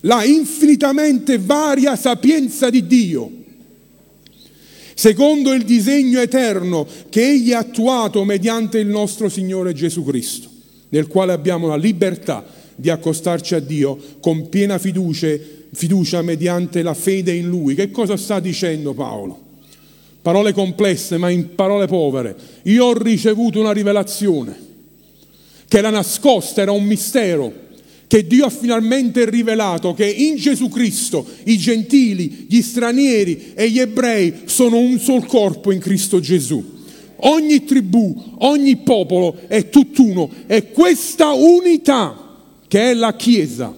la 0.00 0.24
infinitamente 0.24 1.38
varia 1.38 1.96
sapienza 1.96 2.70
di 2.70 2.86
Dio, 2.86 3.30
secondo 4.94 5.52
il 5.52 5.64
disegno 5.64 6.20
eterno 6.20 6.86
che 7.08 7.28
Egli 7.28 7.52
ha 7.52 7.58
attuato 7.58 8.24
mediante 8.24 8.78
il 8.78 8.86
nostro 8.86 9.28
Signore 9.28 9.72
Gesù 9.72 10.04
Cristo, 10.04 10.48
nel 10.90 11.06
quale 11.06 11.32
abbiamo 11.32 11.66
la 11.66 11.76
libertà 11.76 12.44
di 12.74 12.88
accostarci 12.88 13.54
a 13.54 13.60
Dio 13.60 13.98
con 14.20 14.48
piena 14.48 14.78
fiducia, 14.78 15.28
fiducia 15.72 16.22
mediante 16.22 16.82
la 16.82 16.94
fede 16.94 17.32
in 17.32 17.48
Lui. 17.48 17.74
Che 17.74 17.90
cosa 17.90 18.16
sta 18.16 18.40
dicendo 18.40 18.94
Paolo? 18.94 19.48
Parole 20.22 20.52
complesse, 20.52 21.16
ma 21.16 21.30
in 21.30 21.54
parole 21.54 21.86
povere. 21.86 22.36
Io 22.64 22.86
ho 22.86 22.98
ricevuto 23.02 23.60
una 23.60 23.72
rivelazione 23.72 24.68
che 25.66 25.78
era 25.78 25.90
nascosta, 25.90 26.62
era 26.62 26.72
un 26.72 26.84
mistero 26.84 27.68
che 28.10 28.26
Dio 28.26 28.46
ha 28.46 28.50
finalmente 28.50 29.30
rivelato 29.30 29.94
che 29.94 30.04
in 30.04 30.34
Gesù 30.34 30.68
Cristo 30.68 31.24
i 31.44 31.56
gentili, 31.56 32.46
gli 32.48 32.60
stranieri 32.60 33.52
e 33.54 33.70
gli 33.70 33.78
ebrei 33.78 34.40
sono 34.46 34.78
un 34.78 34.98
sol 34.98 35.24
corpo 35.26 35.70
in 35.70 35.78
Cristo 35.78 36.18
Gesù. 36.18 36.78
Ogni 37.18 37.64
tribù, 37.64 38.34
ogni 38.38 38.78
popolo 38.78 39.36
è 39.46 39.68
tutt'uno 39.68 40.28
e 40.48 40.72
questa 40.72 41.30
unità 41.30 42.34
che 42.66 42.90
è 42.90 42.94
la 42.94 43.14
Chiesa, 43.14 43.72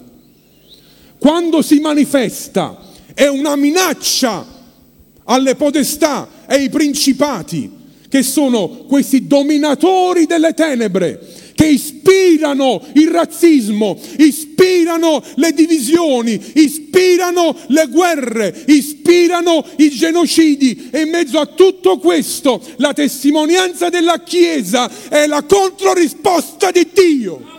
quando 1.18 1.60
si 1.60 1.80
manifesta 1.80 2.80
è 3.12 3.26
una 3.26 3.54
minaccia 3.54 4.46
alle 5.24 5.56
potestà 5.56 6.46
e 6.48 6.54
ai 6.54 6.70
principati 6.70 7.70
che 8.08 8.22
sono 8.22 8.86
questi 8.88 9.26
dominatori 9.26 10.24
delle 10.24 10.54
tenebre 10.54 11.20
che 11.62 11.68
ispirano 11.68 12.82
il 12.94 13.08
razzismo, 13.08 13.96
ispirano 14.18 15.22
le 15.36 15.52
divisioni, 15.52 16.40
ispirano 16.54 17.56
le 17.68 17.86
guerre, 17.86 18.64
ispirano 18.66 19.64
i 19.76 19.88
genocidi 19.90 20.88
e 20.90 21.02
in 21.02 21.10
mezzo 21.10 21.38
a 21.38 21.46
tutto 21.46 21.98
questo 21.98 22.60
la 22.78 22.92
testimonianza 22.92 23.90
della 23.90 24.18
Chiesa 24.24 24.90
è 25.08 25.28
la 25.28 25.44
controrisposta 25.44 26.72
di 26.72 26.88
Dio. 26.92 27.50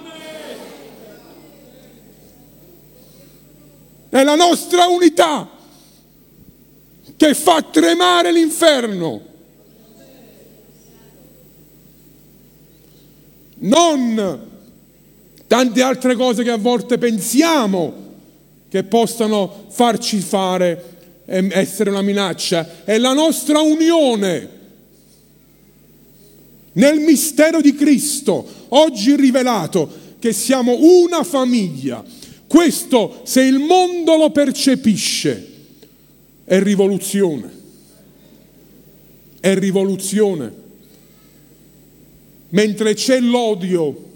È 4.10 4.22
la 4.22 4.36
nostra 4.36 4.88
unità 4.88 5.50
che 7.16 7.34
fa 7.34 7.62
tremare 7.62 8.34
l'inferno. 8.34 9.32
Non 13.64 14.52
tante 15.48 15.82
altre 15.82 16.16
cose 16.16 16.44
che 16.44 16.50
a 16.50 16.58
volte 16.58 16.98
pensiamo 16.98 18.02
che 18.70 18.84
possano 18.84 19.66
farci 19.70 20.20
fare 20.20 20.92
e 21.26 21.48
essere 21.52 21.90
una 21.92 22.02
minaccia, 22.02 22.84
è 22.84 22.98
la 22.98 23.14
nostra 23.14 23.60
unione 23.60 24.50
nel 26.74 27.00
mistero 27.00 27.62
di 27.62 27.76
Cristo, 27.76 28.46
oggi 28.70 29.16
rivelato, 29.16 30.02
che 30.18 30.34
siamo 30.34 30.76
una 30.80 31.24
famiglia. 31.24 32.04
Questo, 32.48 33.22
se 33.24 33.42
il 33.42 33.60
mondo 33.60 34.16
lo 34.16 34.32
percepisce, 34.32 35.52
è 36.46 36.60
rivoluzione. 36.62 37.52
È 39.40 39.54
rivoluzione. 39.54 40.63
Mentre 42.54 42.94
c'è 42.94 43.20
l'odio, 43.20 44.12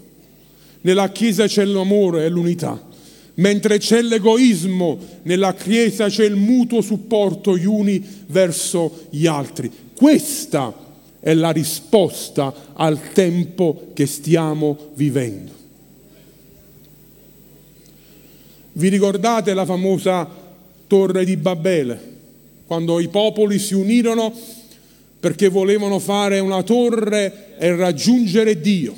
nella 0.82 1.10
Chiesa 1.10 1.46
c'è 1.46 1.64
l'amore 1.64 2.24
e 2.24 2.28
l'unità. 2.28 2.86
Mentre 3.34 3.78
c'è 3.78 4.02
l'egoismo, 4.02 4.98
nella 5.22 5.54
Chiesa 5.54 6.08
c'è 6.08 6.24
il 6.24 6.36
mutuo 6.36 6.80
supporto 6.80 7.56
gli 7.56 7.66
uni 7.66 8.04
verso 8.26 9.06
gli 9.10 9.26
altri. 9.26 9.70
Questa 9.94 10.72
è 11.20 11.34
la 11.34 11.50
risposta 11.50 12.72
al 12.74 13.12
tempo 13.12 13.90
che 13.92 14.06
stiamo 14.06 14.90
vivendo. 14.94 15.52
Vi 18.72 18.88
ricordate 18.88 19.54
la 19.54 19.64
famosa 19.64 20.28
torre 20.86 21.24
di 21.24 21.36
Babele? 21.36 22.16
Quando 22.66 23.00
i 23.00 23.08
popoli 23.08 23.58
si 23.58 23.74
unirono 23.74 24.32
perché 25.20 25.48
volevano 25.48 25.98
fare 25.98 26.38
una 26.38 26.62
torre 26.62 27.56
e 27.58 27.74
raggiungere 27.74 28.60
Dio. 28.60 28.94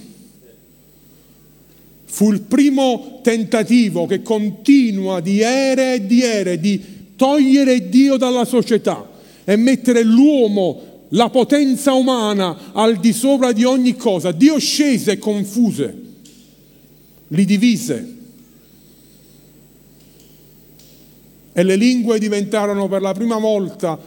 Fu 2.05 2.33
il 2.33 2.43
primo 2.43 3.21
tentativo 3.23 4.05
che 4.07 4.21
continua 4.21 5.21
di 5.21 5.41
ere 5.41 5.95
e 5.95 6.07
di 6.07 6.23
ere 6.23 6.59
di 6.59 6.99
togliere 7.17 7.89
Dio 7.89 8.17
dalla 8.17 8.45
società 8.45 9.09
e 9.45 9.57
mettere 9.57 10.03
l'uomo, 10.03 11.07
la 11.11 11.31
potenza 11.31 11.93
umana 11.93 12.73
al 12.73 12.97
di 12.97 13.13
sopra 13.13 13.53
di 13.53 13.65
ogni 13.65 13.97
cosa. 13.97 14.33
Dio 14.33 14.59
scese 14.59 15.13
e 15.13 15.19
confuse, 15.19 16.03
li 17.29 17.45
divise. 17.45 18.17
E 21.53 21.63
le 21.63 21.77
lingue 21.77 22.19
diventarono 22.19 22.89
per 22.89 23.03
la 23.03 23.13
prima 23.13 23.39
volta 23.39 23.99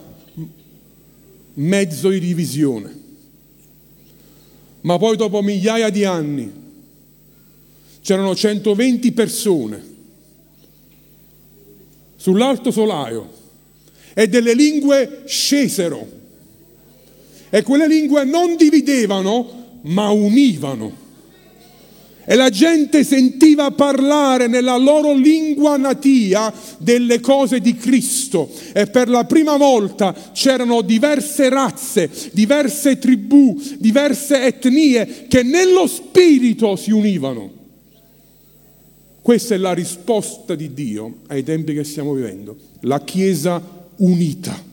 mezzo 1.55 2.09
di 2.09 2.19
divisione. 2.19 3.01
Ma 4.81 4.97
poi 4.97 5.15
dopo 5.15 5.41
migliaia 5.41 5.89
di 5.89 6.03
anni 6.03 6.51
c'erano 8.01 8.35
120 8.35 9.11
persone 9.13 9.91
sull'alto 12.15 12.71
solaio 12.71 13.31
e 14.13 14.27
delle 14.27 14.53
lingue 14.53 15.23
scesero 15.25 16.21
e 17.49 17.61
quelle 17.63 17.87
lingue 17.87 18.23
non 18.23 18.55
dividevano 18.55 19.79
ma 19.83 20.09
univano. 20.09 21.02
E 22.25 22.35
la 22.35 22.49
gente 22.49 23.03
sentiva 23.03 23.71
parlare 23.71 24.47
nella 24.47 24.77
loro 24.77 25.13
lingua 25.13 25.75
natia 25.75 26.53
delle 26.77 27.19
cose 27.19 27.59
di 27.59 27.75
Cristo. 27.75 28.49
E 28.71 28.87
per 28.87 29.09
la 29.09 29.25
prima 29.25 29.57
volta 29.57 30.15
c'erano 30.31 30.81
diverse 30.81 31.49
razze, 31.49 32.09
diverse 32.31 32.97
tribù, 32.97 33.59
diverse 33.77 34.45
etnie 34.45 35.25
che 35.27 35.43
nello 35.43 35.85
spirito 35.85 36.77
si 36.77 36.91
univano. 36.91 37.61
Questa 39.21 39.55
è 39.55 39.57
la 39.57 39.73
risposta 39.73 40.55
di 40.55 40.73
Dio 40.73 41.19
ai 41.27 41.43
tempi 41.43 41.73
che 41.73 41.83
stiamo 41.83 42.13
vivendo. 42.13 42.57
La 42.81 43.01
Chiesa 43.01 43.61
unita. 43.97 44.71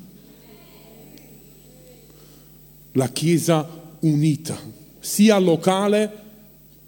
La 2.93 3.09
Chiesa 3.09 3.69
unita, 4.01 4.59
sia 4.99 5.39
locale 5.39 6.20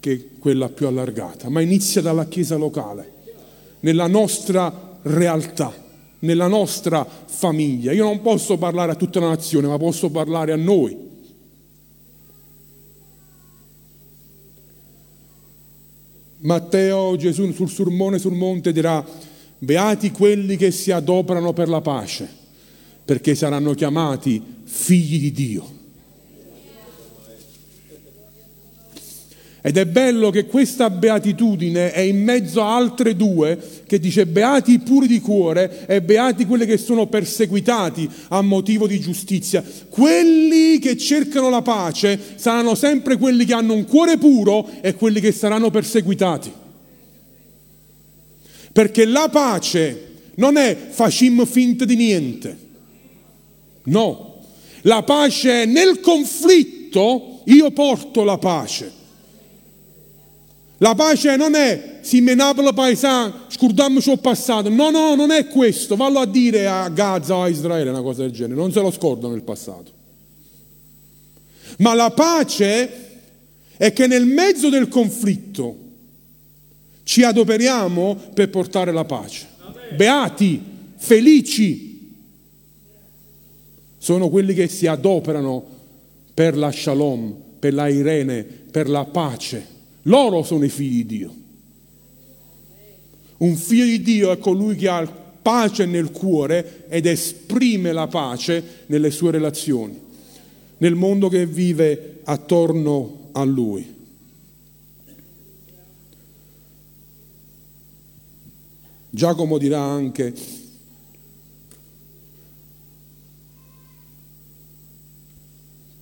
che 0.03 0.31
quella 0.37 0.67
più 0.67 0.85
allargata, 0.85 1.47
ma 1.47 1.61
inizia 1.61 2.01
dalla 2.01 2.25
Chiesa 2.25 2.57
locale, 2.57 3.13
nella 3.79 4.07
nostra 4.07 4.99
realtà, 5.03 5.73
nella 6.19 6.47
nostra 6.47 7.07
famiglia. 7.25 7.93
Io 7.93 8.03
non 8.03 8.21
posso 8.21 8.57
parlare 8.57 8.91
a 8.91 8.95
tutta 8.95 9.21
la 9.21 9.29
nazione, 9.29 9.67
ma 9.67 9.77
posso 9.77 10.09
parlare 10.09 10.51
a 10.51 10.57
noi. 10.57 10.97
Matteo 16.39 17.15
Gesù 17.15 17.53
sul 17.53 17.69
sermone 17.69 18.19
sul 18.19 18.33
monte 18.33 18.73
dirà, 18.73 19.01
beati 19.57 20.11
quelli 20.11 20.57
che 20.57 20.71
si 20.71 20.91
adoperano 20.91 21.53
per 21.53 21.69
la 21.69 21.79
pace, 21.79 22.27
perché 23.05 23.35
saranno 23.35 23.73
chiamati 23.73 24.43
figli 24.65 25.17
di 25.21 25.31
Dio. 25.31 25.72
Ed 29.65 29.77
è 29.77 29.85
bello 29.85 30.29
che 30.29 30.45
questa 30.45 30.89
beatitudine 30.89 31.93
è 31.93 32.01
in 32.01 32.21
mezzo 32.21 32.61
a 32.61 32.75
altre 32.75 33.15
due 33.15 33.57
che 33.87 33.97
dice 33.97 34.25
beati 34.25 34.73
i 34.73 34.79
puri 34.79 35.07
di 35.07 35.21
cuore 35.21 35.85
e 35.87 36.01
beati 36.01 36.45
quelli 36.45 36.65
che 36.65 36.75
sono 36.75 37.07
perseguitati 37.07 38.09
a 38.27 38.41
motivo 38.41 38.87
di 38.87 38.99
giustizia. 38.99 39.63
Quelli 39.87 40.79
che 40.79 40.97
cercano 40.97 41.49
la 41.49 41.61
pace 41.61 42.19
saranno 42.35 42.75
sempre 42.75 43.15
quelli 43.15 43.45
che 43.45 43.53
hanno 43.53 43.73
un 43.73 43.85
cuore 43.85 44.17
puro 44.17 44.69
e 44.81 44.95
quelli 44.95 45.21
che 45.21 45.31
saranno 45.31 45.71
perseguitati. 45.71 46.51
Perché 48.73 49.05
la 49.05 49.29
pace 49.31 50.11
non 50.35 50.57
è 50.57 50.75
facim 50.89 51.45
finta 51.45 51.85
di 51.85 51.95
niente. 51.95 52.57
No, 53.83 54.43
la 54.81 55.03
pace 55.03 55.61
è 55.61 55.65
nel 55.65 56.01
conflitto, 56.01 57.43
io 57.45 57.71
porto 57.71 58.25
la 58.25 58.37
pace. 58.37 59.02
La 60.83 60.95
pace 60.95 61.37
non 61.37 61.55
è 61.55 61.99
si 62.01 62.19
menapolo 62.19 62.73
paesano, 62.73 63.45
scordiamoci 63.47 64.11
il 64.11 64.19
passato. 64.19 64.67
No, 64.67 64.89
no, 64.89 65.15
non 65.15 65.31
è 65.31 65.47
questo. 65.47 65.95
Vallo 65.95 66.19
a 66.19 66.25
dire 66.25 66.67
a 66.67 66.89
Gaza 66.89 67.35
o 67.35 67.43
a 67.43 67.47
Israele 67.47 67.89
una 67.89 68.01
cosa 68.01 68.23
del 68.23 68.31
genere. 68.31 68.59
Non 68.59 68.73
se 68.73 68.81
lo 68.81 68.91
scordano 68.91 69.33
il 69.33 69.43
passato. 69.43 69.91
Ma 71.77 71.93
la 71.93 72.11
pace 72.11 73.21
è 73.77 73.93
che 73.93 74.07
nel 74.07 74.25
mezzo 74.25 74.67
del 74.67 74.89
conflitto 74.89 75.77
ci 77.03 77.23
adoperiamo 77.23 78.15
per 78.33 78.49
portare 78.49 78.91
la 78.91 79.05
pace. 79.05 79.47
Beati, 79.95 80.61
felici 80.97 82.11
sono 83.97 84.27
quelli 84.27 84.53
che 84.53 84.67
si 84.67 84.85
adoperano 84.85 85.65
per 86.33 86.57
la 86.57 86.73
shalom, 86.73 87.33
per 87.57 87.73
la 87.73 87.87
irene, 87.87 88.43
per 88.43 88.89
la 88.89 89.05
pace 89.05 89.71
loro 90.03 90.43
sono 90.43 90.65
i 90.65 90.69
figli 90.69 91.03
di 91.03 91.17
Dio. 91.17 91.35
Un 93.37 93.55
figlio 93.55 93.85
di 93.85 94.01
Dio 94.01 94.31
è 94.31 94.37
colui 94.37 94.75
che 94.75 94.87
ha 94.87 95.05
pace 95.05 95.85
nel 95.85 96.11
cuore 96.11 96.85
ed 96.87 97.05
esprime 97.05 97.91
la 97.91 98.07
pace 98.07 98.85
nelle 98.87 99.11
sue 99.11 99.31
relazioni, 99.31 99.99
nel 100.77 100.95
mondo 100.95 101.27
che 101.27 101.45
vive 101.45 102.21
attorno 102.23 103.29
a 103.33 103.43
lui. 103.43 103.93
Giacomo 109.09 109.57
dirà 109.57 109.79
anche 109.79 110.33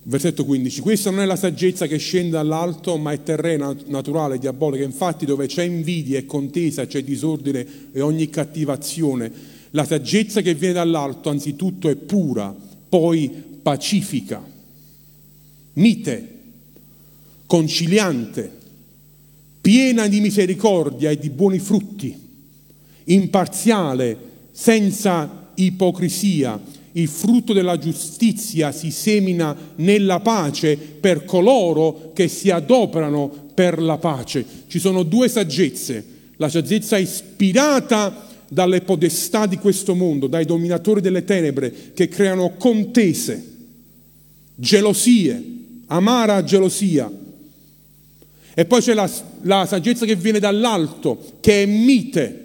Versetto 0.04 0.44
15. 0.44 0.80
Questa 0.80 1.10
non 1.10 1.20
è 1.20 1.24
la 1.24 1.36
saggezza 1.36 1.86
che 1.86 1.96
scende 1.96 2.30
dall'alto, 2.30 2.96
ma 2.96 3.12
è 3.12 3.22
terrena, 3.22 3.74
naturale, 3.86 4.38
diabolica. 4.38 4.82
Infatti 4.82 5.24
dove 5.24 5.46
c'è 5.46 5.62
invidia 5.62 6.18
e 6.18 6.26
contesa, 6.26 6.86
c'è 6.86 7.04
disordine 7.04 7.64
e 7.92 8.00
ogni 8.00 8.28
cattivazione. 8.28 9.30
La 9.70 9.84
saggezza 9.84 10.40
che 10.40 10.54
viene 10.54 10.74
dall'alto 10.74 11.30
anzitutto 11.30 11.88
è 11.88 11.94
pura, 11.94 12.52
poi 12.88 13.30
pacifica, 13.62 14.44
mite, 15.74 16.28
conciliante, 17.46 18.50
piena 19.60 20.08
di 20.08 20.20
misericordia 20.20 21.10
e 21.10 21.18
di 21.18 21.30
buoni 21.30 21.60
frutti, 21.60 22.12
imparziale, 23.04 24.30
senza 24.50 25.50
ipocrisia 25.54 26.60
il 26.92 27.08
frutto 27.08 27.52
della 27.52 27.78
giustizia 27.78 28.70
si 28.72 28.90
semina 28.90 29.56
nella 29.76 30.20
pace 30.20 30.76
per 30.76 31.24
coloro 31.24 32.12
che 32.14 32.28
si 32.28 32.50
adoperano 32.50 33.50
per 33.54 33.80
la 33.80 33.96
pace. 33.96 34.44
Ci 34.66 34.78
sono 34.78 35.02
due 35.02 35.28
saggezze, 35.28 36.04
la 36.36 36.48
saggezza 36.48 36.98
ispirata 36.98 38.28
dalle 38.48 38.82
podestà 38.82 39.46
di 39.46 39.56
questo 39.56 39.94
mondo, 39.94 40.26
dai 40.26 40.44
dominatori 40.44 41.00
delle 41.00 41.24
tenebre 41.24 41.92
che 41.94 42.08
creano 42.08 42.56
contese, 42.58 43.42
gelosie, 44.54 45.42
amara 45.86 46.44
gelosia. 46.44 47.10
E 48.54 48.64
poi 48.66 48.82
c'è 48.82 48.92
la, 48.92 49.10
la 49.42 49.64
saggezza 49.64 50.04
che 50.04 50.16
viene 50.16 50.38
dall'alto, 50.38 51.38
che 51.40 51.62
è 51.62 51.66
mite, 51.66 52.40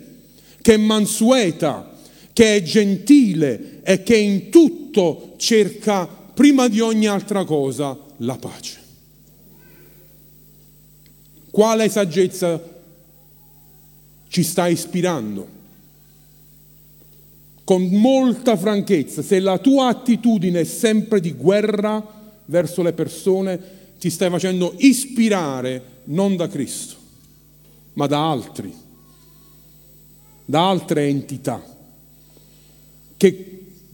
che 0.61 0.75
è 0.75 0.77
mansueta, 0.77 1.95
che 2.31 2.55
è 2.55 2.61
gentile 2.61 3.76
e 3.89 4.03
che 4.03 4.17
in 4.17 4.49
tutto 4.49 5.35
cerca 5.37 6.05
prima 6.05 6.67
di 6.67 6.81
ogni 6.81 7.07
altra 7.07 7.45
cosa 7.45 7.97
la 8.17 8.35
pace. 8.35 8.81
Quale 11.49 11.87
saggezza 11.87 12.61
ci 14.27 14.43
sta 14.43 14.67
ispirando? 14.67 15.47
Con 17.63 17.83
molta 17.83 18.57
franchezza, 18.57 19.21
se 19.21 19.39
la 19.39 19.57
tua 19.57 19.87
attitudine 19.87 20.59
è 20.59 20.65
sempre 20.65 21.21
di 21.21 21.31
guerra 21.31 22.05
verso 22.43 22.81
le 22.81 22.91
persone, 22.91 23.59
ti 23.97 24.09
stai 24.09 24.29
facendo 24.29 24.73
ispirare 24.79 26.01
non 26.05 26.35
da 26.35 26.49
Cristo, 26.49 26.95
ma 27.93 28.05
da 28.05 28.29
altri, 28.29 28.73
da 30.43 30.67
altre 30.67 31.07
entità 31.07 31.75
che 33.17 33.46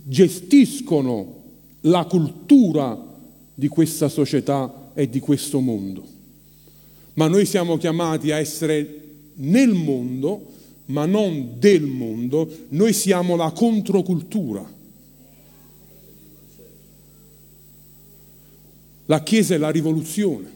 gestiscono 0.04 1.42
la 1.82 2.06
cultura 2.06 3.12
di 3.54 3.68
questa 3.68 4.10
società 4.10 4.92
e 4.94 5.10
di 5.10 5.20
questo 5.20 5.60
mondo. 5.60 6.04
Ma 7.14 7.28
noi 7.28 7.46
siamo 7.46 7.78
chiamati 7.78 8.32
a 8.32 8.40
essere 8.40 9.02
nel 9.36 9.74
mondo, 9.74 10.52
ma 10.86 11.06
non 11.06 11.56
del 11.60 11.84
mondo, 11.84 12.50
noi 12.70 12.94
siamo 12.94 13.36
la 13.36 13.52
controcultura. 13.52 14.72
La 19.06 19.22
Chiesa 19.22 19.56
è 19.56 19.58
la 19.58 19.70
rivoluzione, 19.70 20.52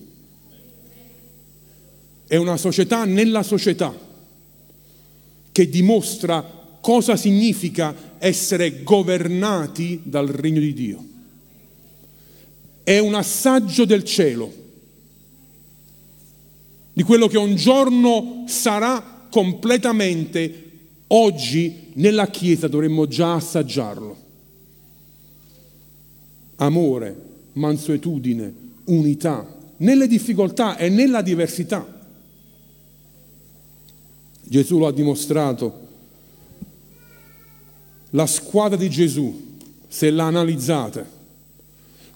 è 2.28 2.38
una 2.38 2.58
società 2.58 3.06
nella 3.06 3.44
società 3.44 3.94
che 5.52 5.70
dimostra 5.70 6.57
cosa 6.88 7.18
significa 7.18 7.94
essere 8.18 8.82
governati 8.82 10.00
dal 10.04 10.28
regno 10.28 10.62
di 10.62 10.72
Dio. 10.74 11.06
È 12.82 12.98
un 13.00 13.14
assaggio 13.14 13.84
del 13.84 14.06
cielo, 14.06 14.54
di 16.94 17.04
quello 17.04 17.28
che 17.28 17.38
un 17.38 17.56
giorno 17.58 18.46
sarà 18.48 19.26
completamente, 19.30 20.70
oggi 21.08 21.90
nella 21.96 22.28
Chiesa 22.28 22.70
dovremmo 22.70 23.06
già 23.06 23.34
assaggiarlo. 23.34 24.18
Amore, 26.56 27.22
mansuetudine, 27.52 28.54
unità, 28.86 29.46
nelle 29.80 30.08
difficoltà 30.08 30.78
e 30.78 30.88
nella 30.88 31.22
diversità. 31.22 31.86
Gesù 34.42 34.78
lo 34.78 34.88
ha 34.88 34.94
dimostrato 34.94 35.87
la 38.12 38.26
squadra 38.26 38.78
di 38.78 38.90
Gesù, 38.90 39.58
se 39.88 40.10
la 40.10 40.26
analizzate, 40.26 41.16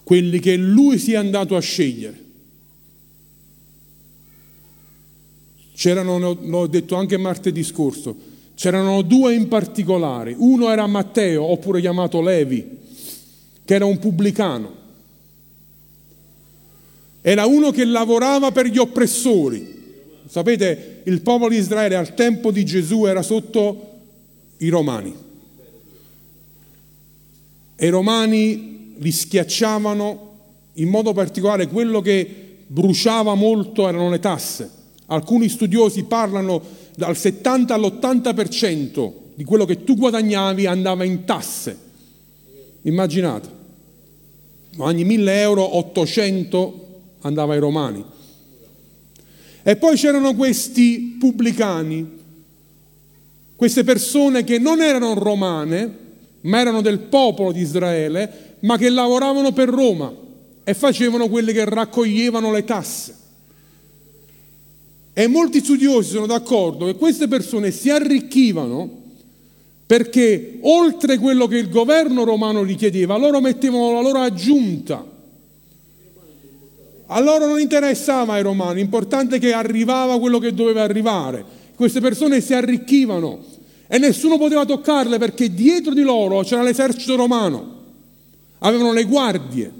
quelli 0.02 0.38
che 0.38 0.56
lui 0.56 0.98
si 0.98 1.12
è 1.12 1.16
andato 1.16 1.56
a 1.56 1.60
scegliere, 1.60 2.20
c'erano, 5.74 6.38
l'ho 6.40 6.66
detto 6.66 6.94
anche 6.94 7.16
martedì 7.16 7.62
scorso, 7.62 8.16
c'erano 8.54 9.02
due 9.02 9.34
in 9.34 9.48
particolare, 9.48 10.34
uno 10.36 10.70
era 10.70 10.86
Matteo, 10.86 11.44
oppure 11.44 11.80
chiamato 11.80 12.20
Levi, 12.20 12.78
che 13.64 13.74
era 13.74 13.84
un 13.84 13.98
pubblicano, 13.98 14.80
era 17.20 17.46
uno 17.46 17.70
che 17.70 17.84
lavorava 17.84 18.50
per 18.50 18.66
gli 18.66 18.78
oppressori. 18.78 19.80
Sapete, 20.26 21.02
il 21.04 21.20
popolo 21.20 21.50
di 21.50 21.56
Israele 21.56 21.94
al 21.94 22.14
tempo 22.14 22.50
di 22.50 22.64
Gesù 22.64 23.04
era 23.04 23.22
sotto 23.22 23.90
i 24.58 24.68
romani 24.68 25.30
e 27.76 27.86
i 27.86 27.90
romani 27.90 28.94
li 28.98 29.10
schiacciavano, 29.10 30.30
in 30.74 30.88
modo 30.88 31.12
particolare 31.12 31.68
quello 31.68 32.00
che 32.00 32.26
bruciava 32.66 33.34
molto 33.34 33.88
erano 33.88 34.08
le 34.10 34.20
tasse. 34.20 34.70
Alcuni 35.06 35.48
studiosi 35.48 36.04
parlano 36.04 36.62
dal 36.96 37.16
70 37.16 37.74
all'80% 37.74 39.12
di 39.34 39.44
quello 39.44 39.64
che 39.64 39.84
tu 39.84 39.96
guadagnavi 39.96 40.66
andava 40.66 41.04
in 41.04 41.24
tasse. 41.24 41.76
Immaginate, 42.82 43.48
ogni 44.78 45.04
1000 45.04 45.40
euro 45.40 45.76
800 45.76 46.88
andava 47.20 47.54
ai 47.54 47.60
romani. 47.60 48.04
E 49.62 49.76
poi 49.76 49.96
c'erano 49.96 50.34
questi 50.34 51.16
pubblicani, 51.18 52.20
queste 53.54 53.84
persone 53.84 54.42
che 54.42 54.58
non 54.58 54.80
erano 54.80 55.14
romane, 55.14 55.98
ma 56.42 56.60
erano 56.60 56.80
del 56.80 57.00
popolo 57.00 57.52
di 57.52 57.60
Israele, 57.60 58.56
ma 58.60 58.76
che 58.76 58.88
lavoravano 58.88 59.52
per 59.52 59.68
Roma 59.68 60.12
e 60.64 60.74
facevano 60.74 61.28
quelli 61.28 61.52
che 61.52 61.64
raccoglievano 61.64 62.52
le 62.52 62.64
tasse. 62.64 63.16
E 65.12 65.26
molti 65.26 65.60
studiosi 65.60 66.10
sono 66.10 66.26
d'accordo 66.26 66.86
che 66.86 66.94
queste 66.94 67.28
persone 67.28 67.70
si 67.70 67.90
arricchivano 67.90 69.00
perché 69.84 70.58
oltre 70.62 71.18
quello 71.18 71.46
che 71.46 71.58
il 71.58 71.68
governo 71.68 72.24
romano 72.24 72.62
richiedeva, 72.62 73.18
loro 73.18 73.40
mettevano 73.40 73.92
la 73.92 74.00
loro 74.00 74.20
aggiunta. 74.20 75.06
A 77.06 77.20
loro 77.20 77.46
non 77.46 77.60
interessava 77.60 78.34
ai 78.34 78.42
romani, 78.42 78.76
l'importante 78.76 79.36
è 79.36 79.38
che 79.38 79.52
arrivava 79.52 80.18
quello 80.18 80.38
che 80.38 80.54
doveva 80.54 80.82
arrivare. 80.82 81.44
Queste 81.74 82.00
persone 82.00 82.40
si 82.40 82.54
arricchivano 82.54 83.44
e 83.92 83.98
nessuno 83.98 84.38
poteva 84.38 84.64
toccarle 84.64 85.18
perché 85.18 85.52
dietro 85.52 85.92
di 85.92 86.00
loro 86.00 86.40
c'era 86.44 86.62
l'esercito 86.62 87.14
romano, 87.14 87.80
avevano 88.60 88.90
le 88.94 89.04
guardie. 89.04 89.70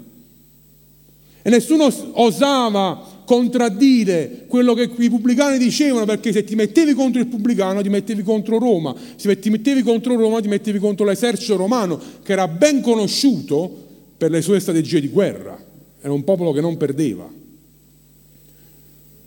E 1.41 1.49
nessuno 1.49 1.91
osava 2.11 3.23
contraddire 3.25 4.45
quello 4.47 4.75
che 4.75 4.91
i 4.99 5.09
pubblicani 5.09 5.57
dicevano 5.57 6.05
perché 6.05 6.31
se 6.31 6.43
ti 6.43 6.53
mettevi 6.53 6.93
contro 6.93 7.21
il 7.21 7.25
pubblicano 7.25 7.81
ti 7.81 7.89
mettevi 7.89 8.21
contro 8.21 8.59
Roma, 8.59 8.93
se 9.15 9.39
ti 9.39 9.49
mettevi 9.49 9.81
contro 9.81 10.15
Roma 10.15 10.41
ti 10.41 10.47
mettevi 10.47 10.77
contro 10.77 11.07
l'esercito 11.07 11.55
romano 11.55 11.99
che 12.21 12.33
era 12.33 12.47
ben 12.47 12.81
conosciuto 12.81 13.67
per 14.15 14.29
le 14.29 14.43
sue 14.43 14.59
strategie 14.59 15.01
di 15.01 15.07
guerra, 15.07 15.57
era 15.99 16.13
un 16.13 16.23
popolo 16.23 16.51
che 16.51 16.61
non 16.61 16.77
perdeva. 16.77 17.27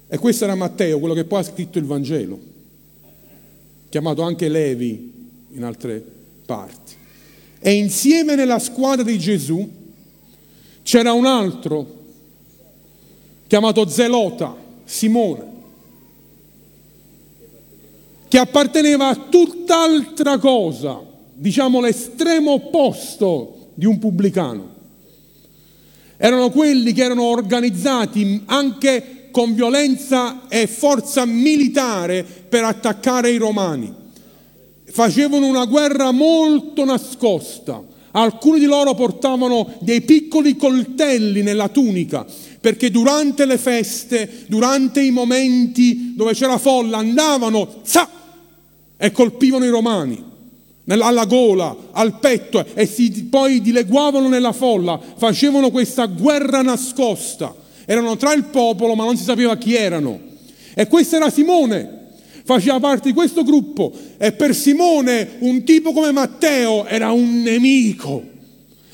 E 0.07 0.17
questo 0.19 0.45
era 0.45 0.55
Matteo, 0.55 1.01
quello 1.01 1.15
che 1.15 1.25
poi 1.25 1.41
ha 1.41 1.43
scritto 1.43 1.79
il 1.79 1.87
Vangelo 1.87 2.55
chiamato 3.97 4.21
anche 4.21 4.51
Levi 4.51 5.11
in 5.53 5.65
altre 5.65 6.05
parti. 6.45 6.93
E 7.59 7.73
insieme 7.73 8.35
nella 8.35 8.59
squadra 8.59 9.03
di 9.03 9.19
Gesù 9.19 9.67
c'era 10.83 11.15
un 11.15 11.25
altro 11.25 12.05
chiamato 13.47 13.89
Zelota, 13.89 14.55
Simone, 14.85 15.45
che 18.29 18.37
apparteneva 18.37 19.09
a 19.09 19.17
tutt'altra 19.17 20.37
cosa, 20.37 21.01
diciamo 21.33 21.81
l'estremo 21.81 22.53
opposto 22.53 23.71
di 23.73 23.87
un 23.87 23.99
pubblicano. 23.99 24.75
Erano 26.19 26.51
quelli 26.51 26.93
che 26.93 27.03
erano 27.03 27.23
organizzati 27.23 28.43
anche 28.45 29.16
con 29.37 29.53
violenza 29.53 30.49
e 30.49 30.67
forza 30.67 31.27
militare 31.27 32.25
per 32.25 32.65
attaccare 32.65 33.31
i 33.31 33.37
romani. 33.37 33.93
Facevano 34.87 35.47
una 35.47 35.67
guerra 35.67 36.11
molto 36.11 36.87
nascosta. 36.87 37.83
Alcuni 38.13 38.59
di 38.59 38.65
loro 38.65 38.95
portavano 38.95 39.75
dei 39.81 40.01
piccoli 40.01 40.57
coltelli 40.57 41.43
nella 41.43 41.69
tunica 41.69 42.25
perché 42.59 42.91
durante 42.91 43.45
le 43.45 43.59
feste, 43.59 44.47
durante 44.47 45.03
i 45.03 45.11
momenti 45.11 46.15
dove 46.17 46.33
c'era 46.33 46.57
folla, 46.57 46.97
andavano 46.97 47.81
za, 47.83 48.09
e 48.97 49.13
colpivano 49.13 49.67
i 49.67 49.69
romani 49.69 50.25
alla 50.89 51.27
gola, 51.27 51.77
al 51.93 52.19
petto 52.21 52.65
e 52.73 52.87
si, 52.87 53.25
poi 53.25 53.61
dileguavano 53.61 54.29
nella 54.29 54.53
folla, 54.53 54.99
facevano 55.19 55.71
questa 55.71 56.07
guerra 56.07 56.63
nascosta 56.63 57.65
erano 57.87 58.17
tra 58.17 58.35
il 58.35 58.45
popolo 58.45 58.95
ma 58.95 59.05
non 59.05 59.17
si 59.17 59.25
sapeva 59.25 59.57
chi 59.57 59.75
erano. 59.75 60.21
E 60.75 60.87
questo 60.89 61.17
era 61.17 61.31
Simone, 61.31 62.09
faceva 62.45 62.79
parte 62.79 63.09
di 63.09 63.15
questo 63.15 63.43
gruppo 63.43 63.91
e 64.19 64.33
per 64.33 64.55
Simone 64.55 65.37
un 65.39 65.65
tipo 65.65 65.93
come 65.93 66.13
Matteo 66.13 66.85
era 66.85 67.13
un 67.13 67.41
nemico, 67.41 68.23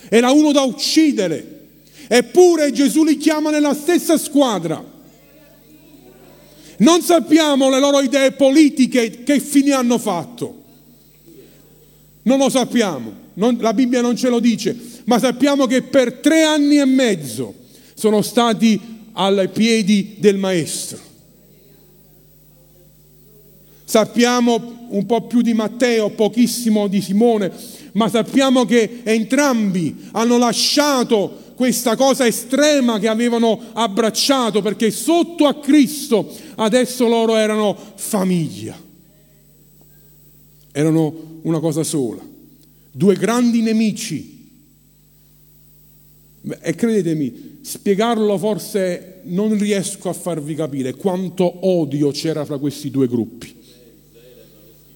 era 0.08 0.30
uno 0.30 0.52
da 0.52 0.60
uccidere. 0.60 1.48
Eppure 2.06 2.70
Gesù 2.72 3.04
li 3.04 3.16
chiama 3.16 3.50
nella 3.50 3.74
stessa 3.74 4.18
squadra. 4.18 4.90
Non 6.78 7.00
sappiamo 7.00 7.70
le 7.70 7.80
loro 7.80 8.00
idee 8.00 8.32
politiche 8.32 9.22
che 9.22 9.40
fine 9.40 9.72
hanno 9.72 9.98
fatto. 9.98 10.60
Non 12.24 12.38
lo 12.38 12.50
sappiamo, 12.50 13.12
non, 13.34 13.56
la 13.60 13.72
Bibbia 13.72 14.00
non 14.00 14.16
ce 14.16 14.28
lo 14.28 14.38
dice, 14.40 14.76
ma 15.04 15.18
sappiamo 15.18 15.66
che 15.66 15.82
per 15.82 16.14
tre 16.14 16.42
anni 16.42 16.78
e 16.78 16.84
mezzo 16.84 17.54
sono 18.02 18.20
stati 18.20 18.80
ai 19.12 19.48
piedi 19.48 20.16
del 20.18 20.36
Maestro. 20.36 20.98
Sappiamo 23.84 24.88
un 24.88 25.06
po' 25.06 25.28
più 25.28 25.40
di 25.40 25.54
Matteo, 25.54 26.10
pochissimo 26.10 26.88
di 26.88 27.00
Simone, 27.00 27.52
ma 27.92 28.08
sappiamo 28.08 28.64
che 28.64 29.02
entrambi 29.04 30.08
hanno 30.10 30.36
lasciato 30.36 31.52
questa 31.54 31.94
cosa 31.94 32.26
estrema 32.26 32.98
che 32.98 33.06
avevano 33.06 33.66
abbracciato 33.72 34.62
perché 34.62 34.90
sotto 34.90 35.46
a 35.46 35.60
Cristo 35.60 36.28
adesso 36.56 37.06
loro 37.06 37.36
erano 37.36 37.78
famiglia. 37.94 38.76
Erano 40.72 41.40
una 41.42 41.60
cosa 41.60 41.84
sola, 41.84 42.26
due 42.90 43.14
grandi 43.14 43.62
nemici. 43.62 44.30
E 46.60 46.74
credetemi, 46.74 47.51
spiegarlo 47.62 48.36
forse 48.38 49.20
non 49.24 49.56
riesco 49.56 50.08
a 50.08 50.12
farvi 50.12 50.54
capire 50.54 50.94
quanto 50.94 51.66
odio 51.66 52.10
c'era 52.10 52.44
fra 52.44 52.58
questi 52.58 52.90
due 52.90 53.06
gruppi. 53.06 53.60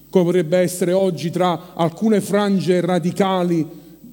Come 0.09 0.25
potrebbe 0.25 0.57
essere 0.57 0.91
oggi 0.91 1.29
tra 1.29 1.73
alcune 1.73 2.21
frange 2.21 2.81
radicali 2.81 3.65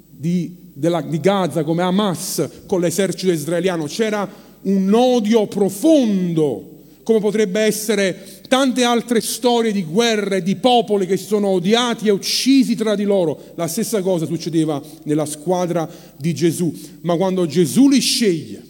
di, 0.08 0.56
della, 0.72 1.00
di 1.00 1.20
Gaza 1.20 1.64
come 1.64 1.82
Hamas 1.82 2.48
con 2.66 2.80
l'esercito 2.80 3.32
israeliano. 3.32 3.84
C'era 3.84 4.28
un 4.62 4.92
odio 4.94 5.46
profondo, 5.46 6.82
come 7.02 7.20
potrebbe 7.20 7.60
essere 7.60 8.33
tante 8.48 8.84
altre 8.84 9.20
storie 9.20 9.72
di 9.72 9.84
guerre, 9.84 10.42
di 10.42 10.56
popoli 10.56 11.06
che 11.06 11.16
si 11.16 11.24
sono 11.24 11.48
odiati 11.48 12.08
e 12.08 12.10
uccisi 12.10 12.74
tra 12.74 12.94
di 12.94 13.04
loro. 13.04 13.52
La 13.56 13.66
stessa 13.66 14.02
cosa 14.02 14.26
succedeva 14.26 14.82
nella 15.04 15.26
squadra 15.26 15.88
di 16.16 16.34
Gesù. 16.34 16.72
Ma 17.02 17.16
quando 17.16 17.46
Gesù 17.46 17.88
li 17.88 18.00
sceglie, 18.00 18.62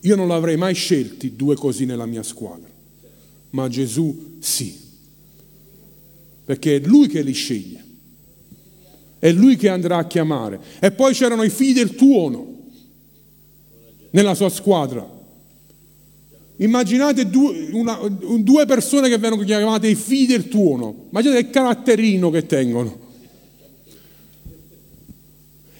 io 0.00 0.16
non 0.16 0.28
l'avrei 0.28 0.56
mai 0.56 0.74
scelti 0.74 1.34
due 1.34 1.56
così 1.56 1.84
nella 1.84 2.06
mia 2.06 2.22
squadra, 2.22 2.70
ma 3.50 3.68
Gesù 3.68 4.36
sì, 4.38 4.78
perché 6.44 6.76
è 6.76 6.86
Lui 6.86 7.08
che 7.08 7.22
li 7.22 7.32
sceglie, 7.32 7.84
è 9.18 9.32
Lui 9.32 9.56
che 9.56 9.68
andrà 9.68 9.96
a 9.96 10.06
chiamare. 10.06 10.60
E 10.78 10.92
poi 10.92 11.12
c'erano 11.12 11.42
i 11.42 11.50
figli 11.50 11.74
del 11.74 11.96
tuono 11.96 12.56
nella 14.10 14.34
sua 14.34 14.48
squadra, 14.48 15.17
Immaginate 16.60 17.28
due, 17.28 17.68
una, 17.72 17.98
due, 18.38 18.66
persone 18.66 19.08
che 19.08 19.18
vengono 19.18 19.44
chiamate 19.44 19.86
i 19.86 19.94
figli 19.94 20.26
del 20.26 20.48
tuono. 20.48 21.06
Immaginate 21.10 21.44
che 21.44 21.50
caratterino 21.50 22.30
che 22.30 22.46
tengono. 22.46 23.06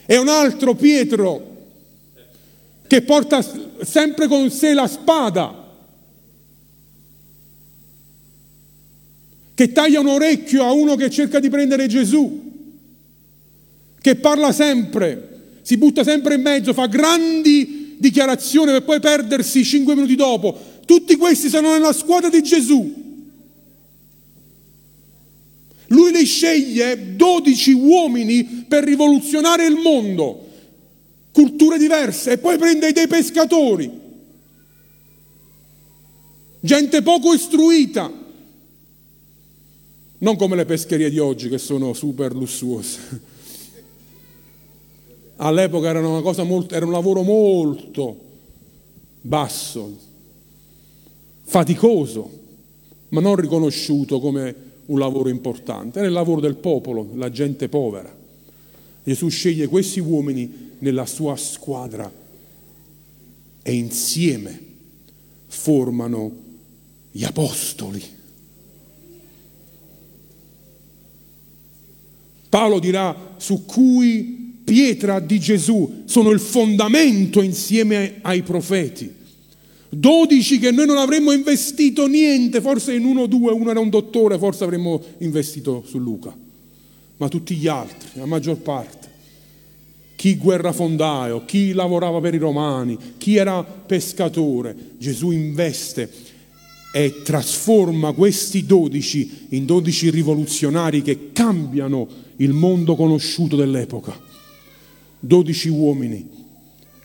E 0.07 0.17
un 0.17 0.29
altro 0.29 0.75
Pietro 0.75 1.57
che 2.87 3.03
porta 3.03 3.45
sempre 3.83 4.29
con 4.29 4.51
sé 4.51 4.73
la 4.73 4.87
spada, 4.87 5.67
che 9.55 9.73
taglia 9.73 9.99
un 9.99 10.07
orecchio 10.07 10.65
a 10.65 10.71
uno 10.71 10.95
che 10.95 11.11
cerca 11.11 11.41
di 11.41 11.51
prendere 11.51 11.89
Gesù, 11.89 12.53
che 14.01 14.15
parla 14.15 14.53
sempre, 14.53 15.57
si 15.63 15.77
butta 15.77 16.05
sempre 16.05 16.37
in 16.37 16.43
mezzo, 16.43 16.73
fa 16.73 16.87
grandi 16.87 17.78
dichiarazione 17.99 18.73
per 18.73 18.85
poi 18.85 19.01
perdersi 19.01 19.65
cinque 19.65 19.95
minuti 19.95 20.15
dopo. 20.15 20.57
Tutti 20.85 21.17
questi 21.17 21.49
sono 21.49 21.73
nella 21.73 21.93
squadra 21.93 22.29
di 22.29 22.43
Gesù. 22.43 23.07
Lui 25.89 26.13
li 26.13 26.25
sceglie 26.25 27.17
12 27.17 27.73
uomini 27.73 28.45
per 28.69 28.85
rivoluzionare 28.85 29.67
il 29.67 29.77
mondo, 29.77 30.47
culture 31.33 31.79
diverse, 31.79 32.33
e 32.33 32.39
poi 32.39 32.59
prende 32.59 32.93
dei 32.93 33.07
pescatori, 33.07 33.91
gente 36.61 37.03
poco 37.03 37.33
istruita, 37.33 38.13
non 40.19 40.37
come 40.37 40.57
le 40.57 40.67
pescherie 40.67 41.09
di 41.09 41.19
oggi 41.19 41.49
che 41.49 41.59
sono 41.59 41.95
super 41.95 42.35
lussuose 42.35 43.37
all'epoca 45.39 45.89
era, 45.89 46.01
molto, 46.45 46.75
era 46.75 46.87
un 46.87 46.93
lavoro 46.93 47.23
molto 47.23 48.27
basso, 49.21 49.97
faticoso, 51.43 52.31
ma 53.09 53.21
non 53.21 53.37
riconosciuto 53.37 54.21
come 54.21 54.55
un 54.87 54.99
lavoro 54.99 55.29
importante. 55.29 55.99
Era 55.99 56.09
il 56.09 56.15
lavoro 56.15 56.41
del 56.41 56.57
popolo, 56.57 57.11
la 57.15 57.31
gente 57.31 57.69
povera. 57.69 58.15
Gesù 59.05 59.29
sceglie 59.29 59.69
questi 59.69 60.01
uomini 60.01 60.77
nella 60.79 61.07
sua 61.07 61.37
squadra 61.37 62.11
e 63.63 63.73
insieme 63.73 64.61
formano 65.47 66.31
gli 67.11 67.25
apostoli. 67.25 68.17
Paolo 72.49 72.79
dirà 72.79 73.35
su 73.37 73.65
cui 73.67 74.38
pietra 74.69 75.19
di 75.19 75.41
Gesù, 75.41 76.03
sono 76.05 76.29
il 76.29 76.41
fondamento 76.41 77.41
insieme 77.41 78.19
ai 78.21 78.43
profeti. 78.43 79.11
Dodici 79.89 80.59
che 80.59 80.71
noi 80.71 80.85
non 80.85 80.99
avremmo 80.99 81.33
investito 81.33 82.07
niente, 82.07 82.61
forse 82.61 82.95
in 82.95 83.07
uno 83.07 83.23
o 83.23 83.27
due, 83.27 83.51
uno 83.51 83.71
era 83.71 83.81
un 83.81 83.89
dottore, 83.89 84.37
forse 84.37 84.65
avremmo 84.65 85.03
investito 85.21 85.83
su 85.87 85.99
Luca, 85.99 86.37
ma 87.17 87.29
tutti 87.29 87.55
gli 87.55 87.67
altri, 87.67 88.11
la 88.13 88.27
maggior 88.27 88.59
parte. 88.59 89.09
Chi 90.17 90.37
guerrafondaio, 90.37 91.47
chi 91.47 91.73
lavorava 91.73 92.21
per 92.21 92.35
i 92.35 92.39
romani, 92.39 92.99
chi 93.17 93.37
era 93.37 93.65
pescatore, 93.65 94.77
Gesù 94.99 95.31
investe 95.31 96.11
e 96.93 97.23
trasforma 97.23 98.13
questi 98.13 98.67
dodici 98.67 99.47
in 99.51 99.65
dodici 99.65 100.11
rivoluzionari 100.11 101.01
che 101.01 101.33
cambiano 101.33 102.07
il 102.37 102.53
mondo 102.53 102.95
conosciuto 102.97 103.57
dell'epoca. 103.57 104.28
Dodici 105.21 105.69
uomini 105.69 106.29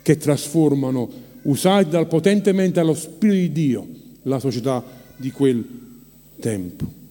che 0.02 0.16
trasformano 0.16 1.10
usati 1.42 1.90
dal 1.90 2.06
potentemente 2.06 2.78
allo 2.78 2.94
Spirito 2.94 3.34
di 3.34 3.52
Dio, 3.52 3.88
la 4.22 4.38
società 4.38 4.84
di 5.16 5.30
quel 5.30 5.64
tempo. 6.38 7.02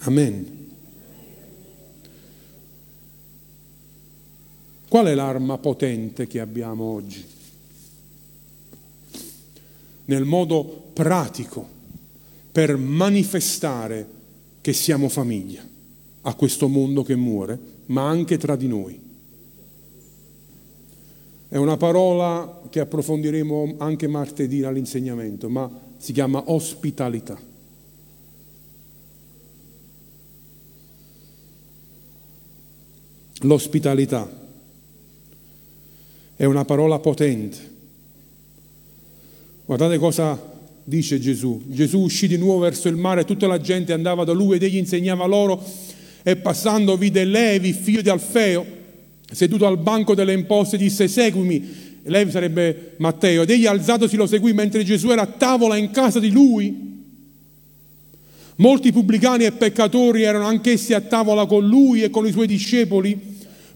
Amen. 0.00 0.54
Qual 4.88 5.06
è 5.06 5.14
l'arma 5.14 5.58
potente 5.58 6.26
che 6.26 6.40
abbiamo 6.40 6.84
oggi? 6.84 7.24
Nel 10.04 10.24
modo 10.24 10.90
pratico 10.92 11.68
per 12.52 12.76
manifestare 12.76 14.08
che 14.60 14.72
siamo 14.72 15.08
famiglia 15.08 15.74
a 16.26 16.34
questo 16.34 16.66
mondo 16.66 17.04
che 17.04 17.14
muore, 17.14 17.58
ma 17.86 18.08
anche 18.08 18.36
tra 18.36 18.56
di 18.56 18.66
noi. 18.66 19.00
È 21.48 21.56
una 21.56 21.76
parola 21.76 22.62
che 22.68 22.80
approfondiremo 22.80 23.76
anche 23.78 24.08
martedì 24.08 24.64
all'insegnamento, 24.64 25.48
ma 25.48 25.70
si 25.96 26.12
chiama 26.12 26.42
ospitalità. 26.50 27.38
L'ospitalità 33.42 34.28
è 36.34 36.44
una 36.44 36.64
parola 36.64 36.98
potente. 36.98 37.74
Guardate 39.64 39.98
cosa 39.98 40.54
dice 40.82 41.20
Gesù. 41.20 41.62
Gesù 41.66 42.00
uscì 42.00 42.26
di 42.26 42.36
nuovo 42.36 42.60
verso 42.60 42.88
il 42.88 42.96
mare, 42.96 43.24
tutta 43.24 43.46
la 43.46 43.60
gente 43.60 43.92
andava 43.92 44.24
da 44.24 44.32
lui 44.32 44.56
ed 44.56 44.64
egli 44.64 44.76
insegnava 44.76 45.26
loro 45.26 45.62
e 46.28 46.34
passando 46.34 46.96
vide 46.96 47.24
Levi, 47.24 47.72
figlio 47.72 48.02
di 48.02 48.08
Alfeo, 48.08 48.66
seduto 49.30 49.64
al 49.64 49.78
banco 49.78 50.12
delle 50.12 50.32
imposte, 50.32 50.76
disse 50.76 51.06
seguimi. 51.06 51.84
Lei 52.02 52.28
sarebbe 52.32 52.94
Matteo. 52.96 53.42
Ed 53.42 53.50
egli 53.50 53.66
alzatosi 53.66 54.16
lo 54.16 54.26
seguì 54.26 54.52
mentre 54.52 54.82
Gesù 54.82 55.10
era 55.10 55.22
a 55.22 55.26
tavola 55.26 55.76
in 55.76 55.92
casa 55.92 56.18
di 56.18 56.32
lui. 56.32 57.04
Molti 58.56 58.90
pubblicani 58.90 59.44
e 59.44 59.52
peccatori 59.52 60.24
erano 60.24 60.46
anch'essi 60.46 60.94
a 60.94 61.00
tavola 61.00 61.46
con 61.46 61.64
lui 61.64 62.02
e 62.02 62.10
con 62.10 62.26
i 62.26 62.32
suoi 62.32 62.48
discepoli, 62.48 63.16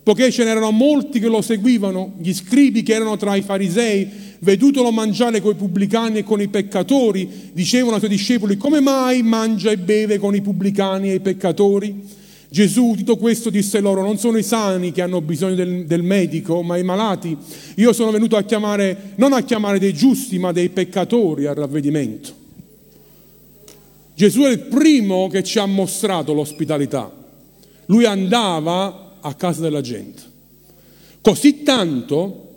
poiché 0.02 0.32
ce 0.32 0.42
n'erano 0.42 0.72
molti 0.72 1.20
che 1.20 1.28
lo 1.28 1.42
seguivano, 1.42 2.14
gli 2.18 2.34
scribi 2.34 2.82
che 2.82 2.94
erano 2.94 3.16
tra 3.16 3.36
i 3.36 3.42
farisei, 3.42 4.08
vedutolo 4.40 4.90
mangiare 4.90 5.40
con 5.40 5.52
i 5.52 5.56
pubblicani 5.56 6.18
e 6.18 6.24
con 6.24 6.40
i 6.40 6.48
peccatori, 6.48 7.28
dicevano 7.52 7.92
ai 7.92 8.00
suoi 8.00 8.10
discepoli, 8.10 8.56
come 8.56 8.80
mai 8.80 9.22
mangia 9.22 9.70
e 9.70 9.78
beve 9.78 10.18
con 10.18 10.34
i 10.34 10.40
pubblicani 10.40 11.12
e 11.12 11.14
i 11.14 11.20
peccatori? 11.20 12.18
Gesù, 12.50 12.86
udito 12.86 13.16
questo, 13.16 13.48
disse 13.48 13.78
loro, 13.78 14.02
non 14.02 14.18
sono 14.18 14.36
i 14.36 14.42
sani 14.42 14.90
che 14.90 15.02
hanno 15.02 15.20
bisogno 15.20 15.54
del, 15.54 15.86
del, 15.86 16.02
medico, 16.02 16.62
ma 16.62 16.76
i 16.76 16.82
malati. 16.82 17.36
Io 17.76 17.92
sono 17.92 18.10
venuto 18.10 18.36
a 18.36 18.42
chiamare, 18.42 19.12
non 19.16 19.32
a 19.32 19.42
chiamare 19.42 19.78
dei 19.78 19.94
giusti, 19.94 20.36
ma 20.40 20.50
dei 20.50 20.68
peccatori 20.68 21.46
al 21.46 21.54
ravvedimento. 21.54 22.38
Gesù 24.16 24.40
è 24.40 24.50
il 24.50 24.58
primo 24.62 25.28
che 25.28 25.44
ci 25.44 25.60
ha 25.60 25.66
mostrato 25.66 26.32
l'ospitalità. 26.32 27.10
Lui 27.86 28.04
andava 28.04 29.18
a 29.20 29.34
casa 29.34 29.60
della 29.60 29.80
gente. 29.80 30.20
Così 31.20 31.62
tanto, 31.62 32.54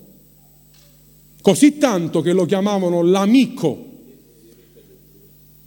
così 1.42 1.78
tanto 1.78 2.22
che 2.22 2.34
lo 2.34 2.46
chiamavano 2.46 3.04
l'amico 3.04 3.92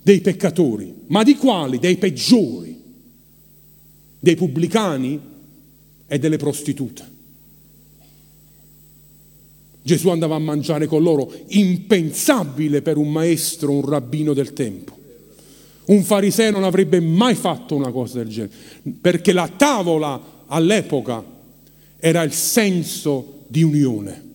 dei 0.03 0.21
peccatori. 0.21 0.93
Ma 1.07 1.23
di 1.23 1.37
quali? 1.37 1.79
Dei 1.79 1.97
peggiori 1.97 2.77
dei 4.27 4.35
pubblicani 4.35 5.21
e 6.09 6.19
delle 6.19 6.37
prostitute. 6.37 7.15
Gesù 9.83 10.09
andava 10.09 10.35
a 10.35 10.41
mangiare 10.41 10.89
con 10.89 11.01
loro, 11.01 11.33
impensabile 11.47 12.83
per 12.83 12.97
un 12.97 13.13
maestro, 13.13 13.71
un 13.71 13.89
rabbino 13.89 14.35
del 14.35 14.53
tempo. 14.53 14.99
Un 15.85 16.03
fariseo 16.03 16.51
non 16.51 16.65
avrebbe 16.65 16.99
mai 16.99 17.37
fatto 17.37 17.77
una 17.77 17.93
cosa 17.93 18.19
del 18.19 18.27
genere, 18.27 18.53
perché 19.01 19.33
la 19.33 19.47
tavola 19.47 20.21
all'epoca 20.47 21.25
era 21.97 22.23
il 22.25 22.33
senso 22.33 23.45
di 23.47 23.63
unione. 23.63 24.26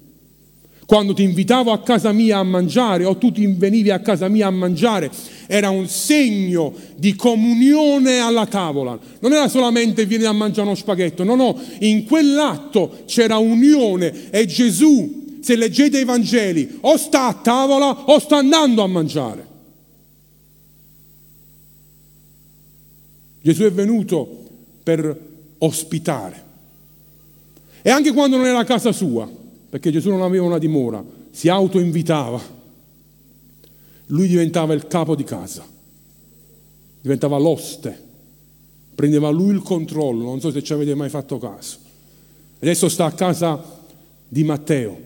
Quando 0.91 1.13
ti 1.13 1.23
invitavo 1.23 1.71
a 1.71 1.79
casa 1.79 2.11
mia 2.11 2.39
a 2.39 2.43
mangiare 2.43 3.05
o 3.05 3.15
tu 3.15 3.31
ti 3.31 3.47
venivi 3.47 3.91
a 3.91 4.01
casa 4.01 4.27
mia 4.27 4.47
a 4.47 4.51
mangiare, 4.51 5.09
era 5.47 5.69
un 5.69 5.87
segno 5.87 6.73
di 6.97 7.15
comunione 7.15 8.19
alla 8.19 8.45
tavola. 8.45 8.99
Non 9.21 9.31
era 9.31 9.47
solamente 9.47 10.05
vieni 10.05 10.25
a 10.25 10.33
mangiare 10.33 10.67
uno 10.67 10.75
spaghetto, 10.75 11.23
no, 11.23 11.35
no, 11.35 11.57
in 11.79 12.03
quell'atto 12.03 13.03
c'era 13.05 13.37
unione 13.37 14.31
e 14.31 14.45
Gesù, 14.45 15.37
se 15.39 15.55
leggete 15.55 15.97
i 15.97 16.03
Vangeli, 16.03 16.79
o 16.81 16.97
sta 16.97 17.27
a 17.27 17.35
tavola 17.35 18.11
o 18.11 18.19
sta 18.19 18.35
andando 18.35 18.83
a 18.83 18.87
mangiare. 18.87 19.47
Gesù 23.41 23.63
è 23.63 23.71
venuto 23.71 24.43
per 24.83 25.19
ospitare. 25.59 26.43
E 27.81 27.89
anche 27.89 28.11
quando 28.11 28.35
non 28.35 28.45
era 28.45 28.65
casa 28.65 28.91
sua, 28.91 29.39
perché 29.71 29.89
Gesù 29.89 30.09
non 30.09 30.21
aveva 30.21 30.43
una 30.43 30.57
dimora, 30.57 31.01
si 31.29 31.47
autoinvitava. 31.47 32.41
Lui 34.07 34.27
diventava 34.27 34.73
il 34.73 34.85
capo 34.85 35.15
di 35.15 35.23
casa, 35.23 35.65
diventava 36.99 37.37
l'oste, 37.37 37.97
prendeva 38.93 39.29
lui 39.29 39.53
il 39.53 39.61
controllo, 39.61 40.25
non 40.25 40.41
so 40.41 40.51
se 40.51 40.61
ci 40.61 40.73
avete 40.73 40.93
mai 40.93 41.07
fatto 41.07 41.37
caso. 41.37 41.77
Adesso 42.59 42.89
sta 42.89 43.05
a 43.05 43.13
casa 43.13 43.63
di 44.27 44.43
Matteo 44.43 44.99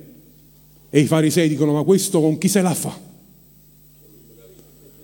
e 0.90 1.00
i 1.00 1.06
farisei 1.06 1.48
dicono 1.48 1.74
ma 1.74 1.84
questo 1.84 2.20
con 2.20 2.40
chi 2.40 2.48
se 2.48 2.62
la 2.62 2.74
fa? 2.74 3.00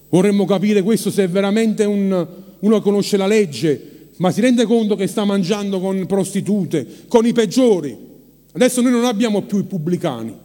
Vorremmo 0.10 0.45
capire 0.45 0.82
questo 0.82 1.12
se 1.12 1.26
è 1.26 1.30
veramente 1.30 1.86
un, 1.86 2.28
uno 2.58 2.82
conosce 2.82 3.15
la 3.15 3.28
legge, 3.28 4.08
ma 4.17 4.32
si 4.32 4.41
rende 4.41 4.65
conto 4.65 4.95
che 4.95 5.06
sta 5.06 5.24
mangiando 5.24 5.80
con 5.80 6.04
prostitute, 6.08 7.06
con 7.08 7.28
i 7.28 7.32
peggiori. 7.32 8.10
Adesso 8.54 8.82
noi 8.82 8.92
non 8.92 9.06
abbiamo 9.06 9.44
più 9.44 9.60
i 9.60 9.64
pubblicani, 9.64 10.36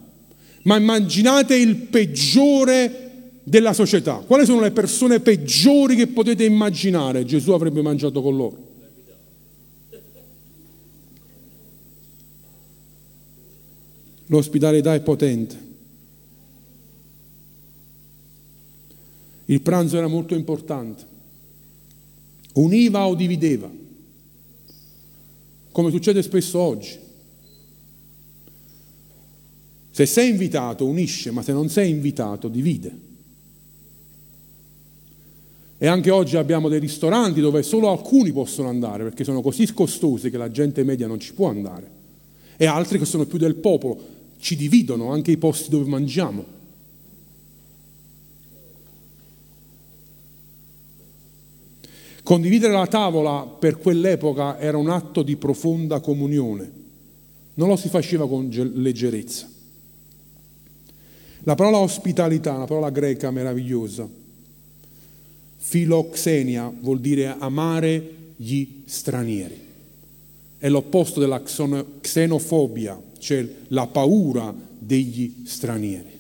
ma 0.63 0.77
immaginate 0.77 1.57
il 1.57 1.77
peggiore 1.77 3.07
della 3.43 3.73
società. 3.73 4.17
Quali 4.27 4.45
sono 4.45 4.61
le 4.61 4.71
persone 4.71 5.21
peggiori 5.21 5.97
che 5.97 6.07
potete 6.09 6.45
immaginare? 6.45 7.25
Gesù 7.25 7.53
avrebbe 7.53 7.83
mangiato 7.83 8.23
con 8.23 8.37
loro. 8.37 8.65
L'ospitalità 14.27 14.95
è 14.95 15.01
potente. 15.01 15.65
Il 19.47 19.61
pranzo 19.61 19.97
era 19.97 20.09
molto 20.09 20.35
importante. 20.35 21.05
Univa 22.55 23.07
o 23.07 23.15
divideva, 23.15 23.71
come 25.71 25.91
succede 25.91 26.23
spesso 26.23 26.59
oggi. 26.59 27.05
Se 29.97 30.05
sei 30.05 30.29
invitato 30.29 30.85
unisce, 30.85 31.31
ma 31.31 31.41
se 31.41 31.55
non 31.55 31.71
sei 31.71 31.89
invitato 31.89 32.49
divide. 32.49 32.95
E 35.79 35.87
anche 35.87 36.11
oggi 36.11 36.37
abbiamo 36.37 36.69
dei 36.69 36.81
ristoranti 36.81 37.41
dove 37.41 37.63
solo 37.63 37.91
alcuni 37.91 38.31
possono 38.31 38.69
andare 38.69 39.05
perché 39.05 39.25
sono 39.25 39.41
così 39.41 39.73
costosi 39.73 40.29
che 40.29 40.37
la 40.37 40.51
gente 40.51 40.85
media 40.85 41.07
non 41.07 41.19
ci 41.19 41.33
può 41.33 41.49
andare. 41.49 41.91
E 42.59 42.67
altri 42.67 42.99
che 42.99 43.07
sono 43.07 43.25
più 43.25 43.39
del 43.39 43.55
popolo 43.55 43.99
ci 44.39 44.55
dividono 44.55 45.13
anche 45.13 45.31
i 45.31 45.39
posti 45.39 45.71
dove 45.71 45.89
mangiamo. 45.89 46.45
Condividere 52.23 52.75
la 52.75 52.87
tavola 52.87 53.47
per 53.47 53.79
quell'epoca 53.79 54.59
era 54.59 54.77
un 54.77 54.91
atto 54.91 55.23
di 55.23 55.37
profonda 55.37 56.01
comunione. 56.01 56.71
Non 57.55 57.69
lo 57.69 57.77
si 57.77 57.89
faceva 57.89 58.29
con 58.29 58.51
leggerezza. 58.51 59.55
La 61.47 61.55
parola 61.55 61.77
ospitalità 61.77 62.55
una 62.55 62.65
parola 62.65 62.91
greca 62.91 63.31
meravigliosa. 63.31 64.09
Filoxenia 65.59 66.73
vuol 66.81 66.99
dire 66.99 67.37
amare 67.39 68.15
gli 68.35 68.83
stranieri. 68.85 69.65
È 70.59 70.69
l'opposto 70.69 71.21
della 71.21 71.41
xenofobia, 72.01 73.01
cioè 73.19 73.49
la 73.69 73.87
paura 73.87 74.53
degli 74.77 75.45
stranieri. 75.45 76.19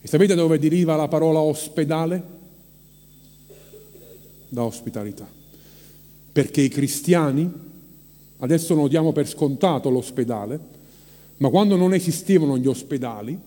E 0.00 0.06
sapete 0.06 0.36
dove 0.36 0.60
deriva 0.60 0.94
la 0.94 1.08
parola 1.08 1.40
ospedale? 1.40 2.22
Da 4.48 4.62
ospitalità. 4.62 5.28
Perché 6.30 6.60
i 6.60 6.68
cristiani 6.68 7.66
adesso 8.38 8.74
lo 8.74 8.88
diamo 8.88 9.12
per 9.12 9.28
scontato 9.28 9.90
l'ospedale, 9.90 10.58
ma 11.38 11.48
quando 11.48 11.76
non 11.76 11.94
esistevano 11.94 12.58
gli 12.58 12.66
ospedali, 12.66 13.38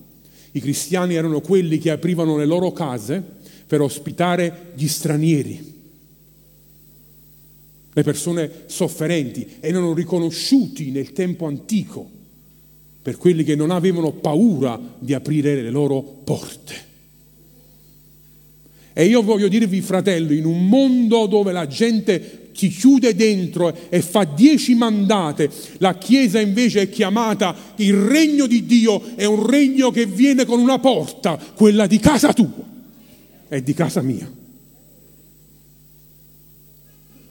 i 0.54 0.60
cristiani 0.60 1.16
erano 1.16 1.42
quelli 1.42 1.78
che 1.78 1.92
aprivano 1.92 2.38
le 2.38 2.46
loro 2.46 2.72
case 2.72 3.24
per 3.66 3.82
ospitare 3.82 4.72
gli 4.76 4.88
stranieri, 4.88 5.80
le 7.94 8.04
persone 8.04 8.52
sofferenti, 8.68 9.58
erano 9.60 9.94
riconosciuti 9.94 10.92
nel 10.92 11.14
tempo 11.14 11.46
antico 11.46 12.10
per 13.02 13.18
quelli 13.18 13.44
che 13.44 13.56
non 13.56 13.72
avevano 13.72 14.12
paura 14.12 14.80
di 15.00 15.14
aprire 15.14 15.62
le 15.62 15.72
loro 15.72 16.02
porte. 16.02 16.89
E 18.94 19.06
io 19.06 19.22
voglio 19.24 19.48
dirvi, 19.48 19.82
fratello, 19.82 20.34
in 20.34 20.46
un 20.46 20.68
mondo 20.68 21.26
dove 21.26 21.52
la 21.52 21.66
gente 21.66 22.41
si 22.54 22.70
chiude 22.70 23.16
dentro 23.16 23.76
e 23.89 24.02
fa 24.02 24.24
dieci 24.24 24.76
mandate, 24.76 25.49
la 25.78 25.97
Chiesa 25.97 26.39
invece 26.39 26.82
è 26.82 26.89
chiamata, 26.89 27.56
il 27.78 27.93
regno 27.93 28.47
di 28.47 28.66
Dio 28.66 29.16
è 29.16 29.26
un 29.26 29.45
regno 29.45 29.91
che 29.91 30.06
viene 30.06 30.45
con 30.45 30.60
una 30.60 30.80
porta, 30.80 31.38
quella 31.38 31.88
di 31.88 31.99
casa 31.99 32.34
tua 32.34 32.70
e 33.47 33.64
di 33.64 33.74
casa 33.74 34.02
mia. 34.02 34.32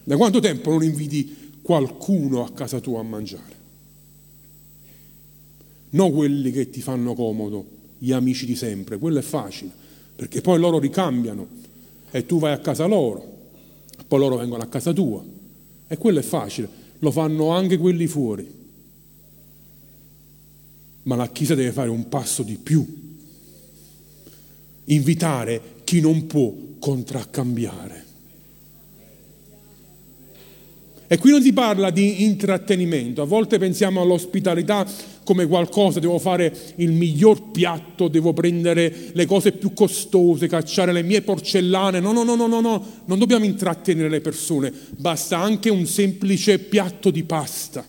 Da 0.04 0.16
quanto 0.16 0.40
tempo 0.40 0.70
non 0.70 0.82
inviti 0.82 1.58
qualcuno 1.62 2.44
a 2.44 2.50
casa 2.50 2.80
tua 2.80 3.00
a 3.00 3.04
mangiare? 3.04 3.58
Non 5.90 6.12
quelli 6.12 6.50
che 6.50 6.70
ti 6.70 6.80
fanno 6.80 7.14
comodo, 7.14 7.64
gli 7.98 8.12
amici 8.12 8.46
di 8.46 8.56
sempre, 8.56 8.98
quello 8.98 9.18
è 9.18 9.22
facile, 9.22 9.70
perché 10.16 10.40
poi 10.40 10.58
loro 10.58 10.78
ricambiano 10.78 11.46
e 12.10 12.26
tu 12.26 12.38
vai 12.38 12.52
a 12.52 12.58
casa 12.58 12.86
loro, 12.86 13.39
poi 14.06 14.18
loro 14.18 14.36
vengono 14.36 14.62
a 14.62 14.66
casa 14.66 14.92
tua 14.92 15.22
e 15.86 15.96
quello 15.96 16.18
è 16.18 16.22
facile, 16.22 16.68
lo 16.98 17.10
fanno 17.10 17.50
anche 17.50 17.78
quelli 17.78 18.06
fuori. 18.06 18.58
Ma 21.02 21.16
la 21.16 21.28
Chiesa 21.28 21.54
deve 21.54 21.72
fare 21.72 21.88
un 21.88 22.08
passo 22.08 22.42
di 22.42 22.56
più, 22.56 22.86
invitare 24.84 25.60
chi 25.84 26.00
non 26.00 26.26
può 26.26 26.54
contraccambiare. 26.78 28.04
E 31.08 31.18
qui 31.18 31.30
non 31.30 31.42
si 31.42 31.52
parla 31.52 31.90
di 31.90 32.22
intrattenimento, 32.22 33.22
a 33.22 33.24
volte 33.24 33.58
pensiamo 33.58 34.00
all'ospitalità 34.00 34.86
come 35.30 35.46
qualcosa, 35.46 36.00
devo 36.00 36.18
fare 36.18 36.52
il 36.78 36.90
miglior 36.90 37.52
piatto, 37.52 38.08
devo 38.08 38.32
prendere 38.32 39.12
le 39.12 39.26
cose 39.26 39.52
più 39.52 39.72
costose, 39.72 40.48
cacciare 40.48 40.92
le 40.92 41.04
mie 41.04 41.22
porcellane. 41.22 42.00
No, 42.00 42.10
no, 42.10 42.24
no, 42.24 42.34
no, 42.34 42.48
no, 42.48 42.60
no, 42.60 42.84
non 43.04 43.16
dobbiamo 43.16 43.44
intrattenere 43.44 44.08
le 44.08 44.20
persone, 44.20 44.72
basta 44.96 45.38
anche 45.38 45.70
un 45.70 45.86
semplice 45.86 46.58
piatto 46.58 47.12
di 47.12 47.22
pasta. 47.22 47.86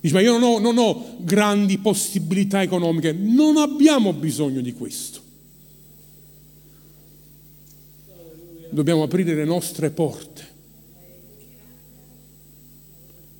Dice, 0.00 0.14
ma 0.14 0.20
io 0.20 0.38
non 0.38 0.42
ho, 0.44 0.58
non 0.60 0.78
ho 0.78 1.16
grandi 1.18 1.78
possibilità 1.78 2.62
economiche, 2.62 3.10
non 3.10 3.56
abbiamo 3.56 4.12
bisogno 4.12 4.60
di 4.60 4.72
questo. 4.72 5.20
Dobbiamo 8.70 9.02
aprire 9.02 9.34
le 9.34 9.44
nostre 9.44 9.90
porte 9.90 10.51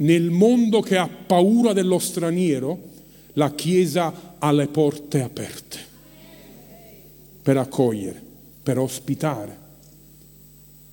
nel 0.02 0.30
mondo 0.30 0.80
che 0.80 0.96
ha 0.96 1.08
paura 1.08 1.72
dello 1.72 1.98
straniero, 1.98 2.90
la 3.34 3.54
Chiesa 3.54 4.36
ha 4.38 4.52
le 4.52 4.66
porte 4.66 5.22
aperte 5.22 5.78
per 7.42 7.56
accogliere, 7.56 8.20
per 8.62 8.78
ospitare. 8.78 9.58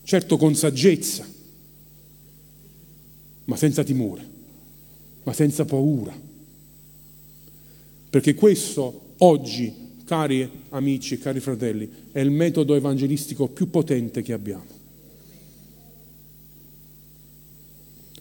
Certo 0.03 0.37
con 0.37 0.55
saggezza, 0.55 1.27
ma 3.45 3.55
senza 3.55 3.83
timore, 3.83 4.27
ma 5.23 5.33
senza 5.33 5.65
paura. 5.65 6.15
Perché 8.09 8.33
questo 8.33 9.01
oggi, 9.17 9.73
cari 10.05 10.49
amici 10.69 11.17
cari 11.19 11.39
fratelli, 11.39 11.89
è 12.11 12.19
il 12.19 12.31
metodo 12.31 12.75
evangelistico 12.75 13.47
più 13.47 13.69
potente 13.69 14.21
che 14.21 14.33
abbiamo. 14.33 14.78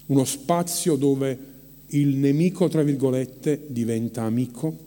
Uno 0.08 0.24
spazio 0.24 0.96
dove 0.96 1.38
il 1.88 2.16
nemico, 2.16 2.68
tra 2.68 2.82
virgolette, 2.82 3.66
diventa 3.68 4.22
amico. 4.22 4.86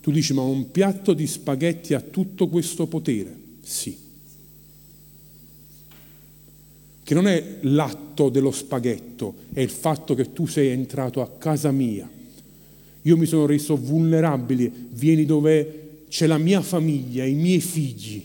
Tu 0.00 0.10
dici, 0.10 0.32
ma 0.32 0.42
un 0.42 0.70
piatto 0.70 1.12
di 1.12 1.26
spaghetti 1.26 1.94
ha 1.94 2.00
tutto 2.00 2.48
questo 2.48 2.86
potere? 2.86 3.34
Sì. 3.62 3.96
Che 7.04 7.14
non 7.14 7.26
è 7.26 7.58
l'atto 7.62 8.28
dello 8.28 8.50
spaghetto, 8.50 9.34
è 9.52 9.60
il 9.60 9.70
fatto 9.70 10.14
che 10.14 10.32
tu 10.32 10.46
sei 10.46 10.68
entrato 10.68 11.20
a 11.20 11.30
casa 11.30 11.70
mia. 11.72 12.08
Io 13.02 13.16
mi 13.16 13.26
sono 13.26 13.46
reso 13.46 13.76
vulnerabile, 13.76 14.70
vieni 14.90 15.24
dove 15.24 16.04
c'è 16.08 16.26
la 16.26 16.38
mia 16.38 16.60
famiglia, 16.60 17.24
i 17.24 17.34
miei 17.34 17.60
figli, 17.60 18.24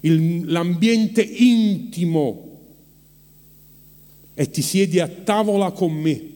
il, 0.00 0.50
l'ambiente 0.50 1.22
intimo 1.22 2.49
e 4.34 4.50
ti 4.50 4.62
siedi 4.62 5.00
a 5.00 5.08
tavola 5.08 5.70
con 5.72 5.92
me 5.92 6.28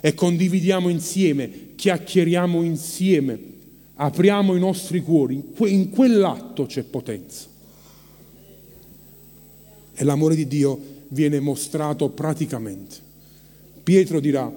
e 0.00 0.14
condividiamo 0.14 0.88
insieme, 0.88 1.74
chiacchieriamo 1.76 2.62
insieme, 2.62 3.38
apriamo 3.94 4.56
i 4.56 4.58
nostri 4.58 5.00
cuori, 5.00 5.42
in 5.66 5.90
quell'atto 5.90 6.66
c'è 6.66 6.82
potenza. 6.82 7.46
E 9.94 10.04
l'amore 10.04 10.34
di 10.34 10.48
Dio 10.48 10.78
viene 11.08 11.38
mostrato 11.38 12.08
praticamente. 12.08 12.96
Pietro 13.82 14.18
dirà, 14.18 14.52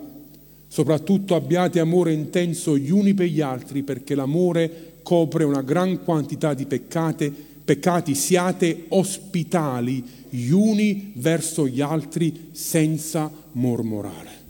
soprattutto 0.67 1.35
abbiate 1.35 1.79
amore 1.79 2.11
intenso 2.11 2.77
gli 2.77 2.89
uni 2.89 3.13
per 3.13 3.27
gli 3.27 3.41
altri 3.41 3.83
perché 3.83 4.15
l'amore 4.15 4.93
copre 5.03 5.43
una 5.43 5.61
gran 5.61 6.03
quantità 6.03 6.55
di 6.55 6.65
peccate, 6.65 7.31
peccati, 7.65 8.13
siate 8.13 8.85
ospitali 8.89 10.03
gli 10.29 10.51
uni 10.51 11.11
verso 11.15 11.67
gli 11.67 11.81
altri 11.81 12.49
senza 12.51 13.31
mormorare. 13.53 14.43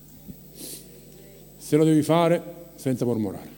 Se 1.57 1.77
lo 1.77 1.85
devi 1.85 2.03
fare, 2.03 2.53
senza 2.75 3.05
mormorare. 3.05 3.53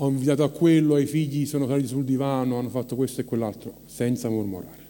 Ho 0.00 0.08
invitato 0.08 0.42
a 0.44 0.50
quello, 0.50 0.94
ai 0.94 1.06
figli 1.06 1.46
sono 1.46 1.66
saliti 1.66 1.88
sul 1.88 2.04
divano, 2.04 2.58
hanno 2.58 2.68
fatto 2.68 2.94
questo 2.94 3.20
e 3.20 3.24
quell'altro, 3.24 3.72
senza 3.86 4.28
mormorare. 4.28 4.86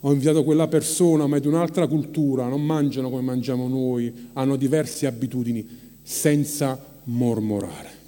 Ho 0.00 0.12
invitato 0.12 0.44
quella 0.44 0.68
persona, 0.68 1.26
ma 1.26 1.38
è 1.38 1.40
di 1.40 1.48
un'altra 1.48 1.88
cultura, 1.88 2.46
non 2.46 2.64
mangiano 2.64 3.10
come 3.10 3.22
mangiamo 3.22 3.66
noi, 3.66 4.30
hanno 4.34 4.54
diverse 4.54 5.06
abitudini, 5.06 5.66
senza 6.02 6.78
mormorare 7.08 7.98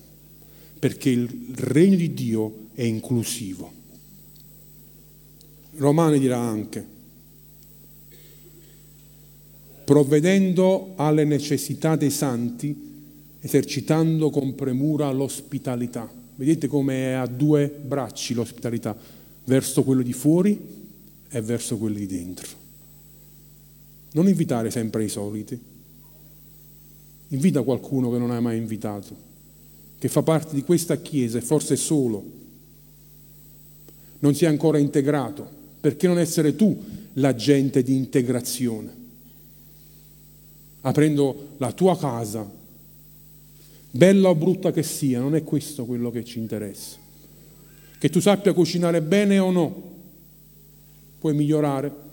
perché 0.81 1.11
il 1.11 1.29
regno 1.57 1.97
di 1.97 2.15
Dio 2.15 2.69
è 2.73 2.83
inclusivo. 2.83 3.71
Romani 5.77 6.19
dirà 6.19 6.39
anche, 6.39 6.85
provvedendo 9.85 10.95
alle 10.97 11.25
necessità 11.25 11.97
dei 11.97 12.11
santi, 12.11 12.89
esercitando 13.41 14.31
con 14.31 14.55
premura 14.55 15.11
l'ospitalità. 15.13 16.11
Vedete 16.37 16.67
come 16.67 16.95
è 16.95 17.13
a 17.13 17.27
due 17.27 17.69
bracci 17.69 18.33
l'ospitalità, 18.33 18.97
verso 19.45 19.85
quello 19.85 20.03
di 20.03 20.15
fuori 20.15 20.59
e 21.29 21.41
verso 21.43 21.77
quello 21.77 21.99
di 21.99 22.07
dentro. 22.07 22.49
Non 24.13 24.29
invitare 24.29 24.71
sempre 24.71 25.05
i 25.05 25.09
soliti. 25.11 25.70
Invita 27.33 27.62
qualcuno 27.62 28.11
che 28.11 28.18
non 28.18 28.31
hai 28.31 28.41
mai 28.41 28.57
invitato 28.57 29.28
che 30.01 30.09
fa 30.09 30.22
parte 30.22 30.55
di 30.55 30.62
questa 30.62 30.97
Chiesa 30.97 31.37
e 31.37 31.43
forse 31.43 31.76
solo 31.76 32.24
non 34.20 34.35
si 34.35 34.47
è 34.47 34.49
ancora 34.49 34.78
integrato, 34.78 35.47
perché 35.78 36.07
non 36.07 36.18
essere 36.18 36.57
tu 36.57 36.83
l'agente 37.14 37.83
di 37.83 37.95
integrazione? 37.95 38.99
Aprendo 40.83 41.49
la 41.59 41.72
tua 41.72 41.99
casa, 41.99 42.51
bella 43.91 44.28
o 44.31 44.35
brutta 44.35 44.72
che 44.72 44.83
sia, 44.83 45.20
non 45.20 45.35
è 45.35 45.45
questo 45.45 45.85
quello 45.85 46.11
che 46.11 46.24
ci 46.24 46.39
interessa. 46.39 46.97
Che 47.99 48.09
tu 48.09 48.20
sappia 48.20 48.55
cucinare 48.55 49.03
bene 49.03 49.39
o 49.39 49.51
no, 49.51 49.83
puoi 51.18 51.35
migliorare. 51.35 52.09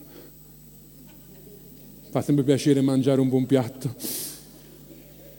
Fa 2.09 2.21
sempre 2.21 2.43
piacere 2.43 2.81
mangiare 2.81 3.21
un 3.21 3.29
buon 3.29 3.45
piatto, 3.45 3.95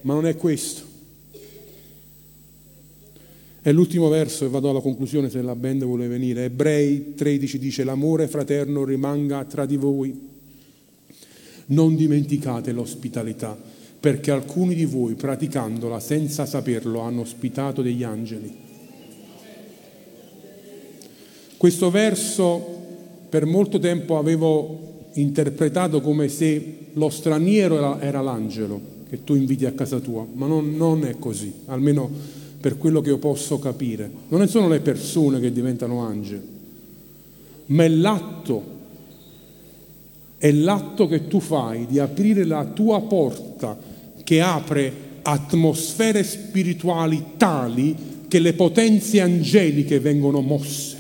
ma 0.03 0.15
non 0.15 0.27
è 0.27 0.37
questo. 0.37 0.87
E 3.61 3.73
l'ultimo 3.73 4.09
verso, 4.09 4.45
e 4.45 4.49
vado 4.49 4.71
alla 4.71 4.81
conclusione 4.81 5.29
se 5.29 5.43
la 5.43 5.55
band 5.55 5.85
vuole 5.85 6.07
venire, 6.07 6.45
Ebrei 6.45 7.15
13 7.15 7.59
dice 7.59 7.85
l'amore 7.85 8.29
fraterno 8.29 8.85
rimanga 8.85 9.45
tra 9.45 9.67
di 9.67 9.77
voi. 9.77 10.27
Non 11.67 11.97
dimenticate 11.97 12.73
l'ospitalità, 12.73 13.59
perché 14.01 14.31
alcuni 14.31 14.75
di 14.75 14.87
voi, 14.87 15.15
praticandola 15.15 16.01
senza 16.01 16.47
saperlo, 16.47 17.01
hanno 17.01 17.21
ospitato 17.21 17.83
degli 17.83 18.05
angeli. 18.05 18.57
Questo 21.57 21.91
verso 21.91 22.77
per 23.29 23.45
molto 23.45 23.79
tempo 23.79 24.17
avevo 24.17 25.11
interpretato 25.15 26.01
come 26.01 26.29
se 26.29 26.77
lo 26.93 27.11
straniero 27.11 27.99
era 27.99 28.23
l'angelo 28.23 28.98
che 29.09 29.25
tu 29.25 29.35
inviti 29.35 29.65
a 29.65 29.73
casa 29.73 29.99
tua, 30.01 30.27
ma 30.33 30.47
non, 30.47 30.77
non 30.77 31.05
è 31.05 31.19
così, 31.19 31.53
almeno 31.67 32.11
per 32.61 32.77
quello 32.77 33.01
che 33.01 33.11
io 33.11 33.19
posso 33.19 33.59
capire. 33.59 34.11
Non 34.29 34.47
sono 34.49 34.69
le 34.69 34.81
persone 34.81 35.41
che 35.41 35.53
diventano 35.53 36.01
angeli, 36.01 36.47
ma 37.67 37.85
è 37.85 37.89
l'atto 37.89 38.77
è 40.39 40.53
l'atto 40.53 41.09
che 41.09 41.27
tu 41.27 41.41
fai 41.41 41.87
di 41.87 41.99
aprire 41.99 42.45
la 42.45 42.65
tua 42.65 43.03
porta 43.03 43.77
che 44.23 44.41
apre 44.41 45.07
atmosfere 45.23 46.23
spirituali 46.23 47.33
tali 47.37 47.97
che 48.29 48.39
le 48.39 48.53
potenze 48.53 49.21
angeliche 49.21 49.99
vengono 49.99 50.41
mosse. 50.41 50.97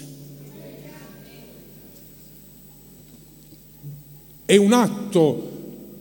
È 4.45 4.57
un 4.57 4.73
atto 4.73 5.48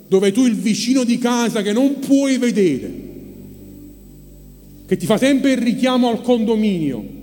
dove 0.07 0.31
tu 0.31 0.45
il 0.45 0.55
vicino 0.55 1.03
di 1.03 1.17
casa 1.17 1.61
che 1.61 1.73
non 1.73 1.99
puoi 1.99 2.37
vedere, 2.37 2.91
che 4.85 4.97
ti 4.97 5.05
fa 5.05 5.17
sempre 5.17 5.51
il 5.51 5.57
richiamo 5.57 6.09
al 6.09 6.21
condominio, 6.21 7.15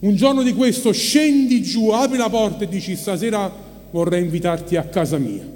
un 0.00 0.14
giorno 0.14 0.42
di 0.42 0.54
questo 0.54 0.92
scendi 0.92 1.62
giù, 1.62 1.88
apri 1.88 2.16
la 2.16 2.30
porta 2.30 2.64
e 2.64 2.68
dici 2.68 2.96
stasera 2.96 3.52
vorrei 3.90 4.22
invitarti 4.22 4.76
a 4.76 4.84
casa 4.84 5.18
mia 5.18 5.46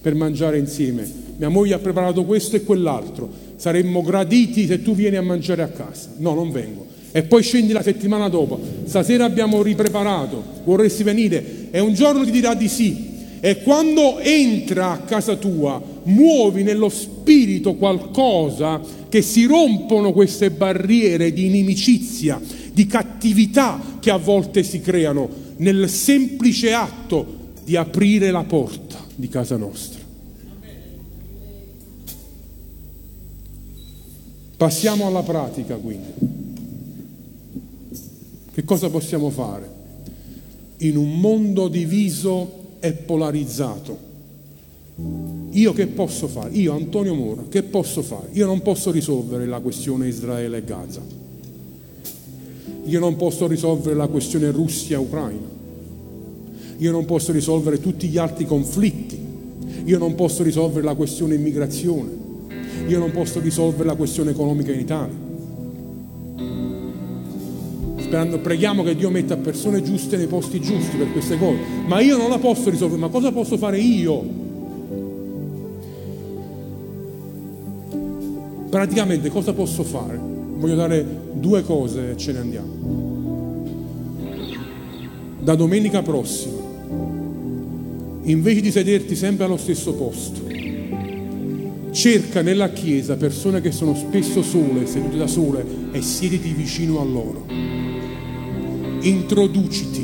per 0.00 0.14
mangiare 0.14 0.58
insieme. 0.58 1.22
Mia 1.36 1.48
moglie 1.48 1.74
ha 1.74 1.78
preparato 1.78 2.24
questo 2.24 2.56
e 2.56 2.62
quell'altro. 2.62 3.28
Saremmo 3.56 4.02
graditi 4.02 4.66
se 4.66 4.82
tu 4.82 4.94
vieni 4.94 5.16
a 5.16 5.22
mangiare 5.22 5.62
a 5.62 5.68
casa. 5.68 6.10
No, 6.18 6.34
non 6.34 6.50
vengo. 6.50 6.86
E 7.10 7.22
poi 7.22 7.42
scendi 7.42 7.72
la 7.72 7.82
settimana 7.82 8.28
dopo. 8.28 8.60
Stasera 8.84 9.24
abbiamo 9.24 9.62
ripreparato. 9.62 10.42
Vorresti 10.64 11.02
venire? 11.02 11.68
E 11.70 11.80
un 11.80 11.94
giorno 11.94 12.24
ti 12.24 12.30
dirà 12.30 12.54
di 12.54 12.68
sì. 12.68 13.12
E 13.44 13.60
quando 13.60 14.20
entra 14.20 14.92
a 14.92 15.00
casa 15.00 15.36
tua, 15.36 15.78
muovi 16.04 16.62
nello 16.62 16.88
spirito 16.88 17.74
qualcosa 17.74 18.80
che 19.10 19.20
si 19.20 19.44
rompono 19.44 20.14
queste 20.14 20.50
barriere 20.50 21.30
di 21.30 21.44
inimicizia, 21.44 22.40
di 22.72 22.86
cattività 22.86 23.98
che 24.00 24.10
a 24.10 24.16
volte 24.16 24.62
si 24.62 24.80
creano 24.80 25.28
nel 25.58 25.90
semplice 25.90 26.72
atto 26.72 27.52
di 27.64 27.76
aprire 27.76 28.30
la 28.30 28.44
porta 28.44 29.04
di 29.14 29.28
casa 29.28 29.58
nostra. 29.58 30.00
Passiamo 34.56 35.06
alla 35.06 35.22
pratica 35.22 35.76
quindi. 35.76 36.12
Che 38.54 38.64
cosa 38.64 38.88
possiamo 38.88 39.28
fare? 39.28 39.70
In 40.78 40.96
un 40.96 41.20
mondo 41.20 41.68
diviso 41.68 42.62
e 42.84 42.92
polarizzato. 42.92 43.96
Io 45.52 45.72
che 45.72 45.86
posso 45.86 46.28
fare? 46.28 46.50
Io, 46.50 46.74
Antonio 46.74 47.14
Mora, 47.14 47.44
che 47.48 47.62
posso 47.62 48.02
fare? 48.02 48.28
Io 48.32 48.44
non 48.44 48.60
posso 48.60 48.90
risolvere 48.90 49.46
la 49.46 49.60
questione 49.60 50.06
Israele 50.06 50.58
e 50.58 50.64
Gaza. 50.64 51.00
Io 52.84 53.00
non 53.00 53.16
posso 53.16 53.46
risolvere 53.46 53.94
la 53.96 54.06
questione 54.06 54.50
Russia-Ucraina. 54.50 55.48
Io 56.76 56.92
non 56.92 57.06
posso 57.06 57.32
risolvere 57.32 57.80
tutti 57.80 58.06
gli 58.08 58.18
altri 58.18 58.44
conflitti. 58.44 59.18
Io 59.84 59.96
non 59.96 60.14
posso 60.14 60.42
risolvere 60.42 60.84
la 60.84 60.94
questione 60.94 61.36
immigrazione. 61.36 62.10
Io 62.86 62.98
non 62.98 63.12
posso 63.12 63.40
risolvere 63.40 63.88
la 63.88 63.94
questione 63.94 64.32
economica 64.32 64.72
in 64.72 64.80
Italia. 64.80 65.14
Sperando, 68.14 68.38
preghiamo 68.38 68.84
che 68.84 68.94
Dio 68.94 69.10
metta 69.10 69.36
persone 69.36 69.82
giuste 69.82 70.16
nei 70.16 70.28
posti 70.28 70.60
giusti 70.60 70.96
per 70.96 71.10
queste 71.10 71.36
cose. 71.36 71.58
Ma 71.88 71.98
io 71.98 72.16
non 72.16 72.30
la 72.30 72.38
posso 72.38 72.70
risolvere. 72.70 73.00
Ma 73.00 73.08
cosa 73.08 73.32
posso 73.32 73.56
fare 73.56 73.80
io? 73.80 74.24
Praticamente 78.70 79.30
cosa 79.30 79.52
posso 79.52 79.82
fare? 79.82 80.16
Voglio 80.16 80.76
dare 80.76 81.04
due 81.32 81.64
cose 81.64 82.12
e 82.12 82.16
ce 82.16 82.30
ne 82.30 82.38
andiamo. 82.38 83.64
Da 85.40 85.56
domenica 85.56 86.00
prossima 86.02 86.62
invece 88.22 88.60
di 88.60 88.70
sederti 88.70 89.16
sempre 89.16 89.44
allo 89.44 89.56
stesso 89.56 89.92
posto, 89.92 90.40
cerca 91.90 92.42
nella 92.42 92.70
chiesa 92.70 93.16
persone 93.16 93.60
che 93.60 93.72
sono 93.72 93.96
spesso 93.96 94.40
sole, 94.40 94.86
sedute 94.86 95.16
da 95.16 95.26
sole 95.26 95.66
e 95.90 96.00
siediti 96.00 96.52
vicino 96.52 97.00
a 97.00 97.04
loro. 97.04 97.83
Introduciti. 99.04 100.02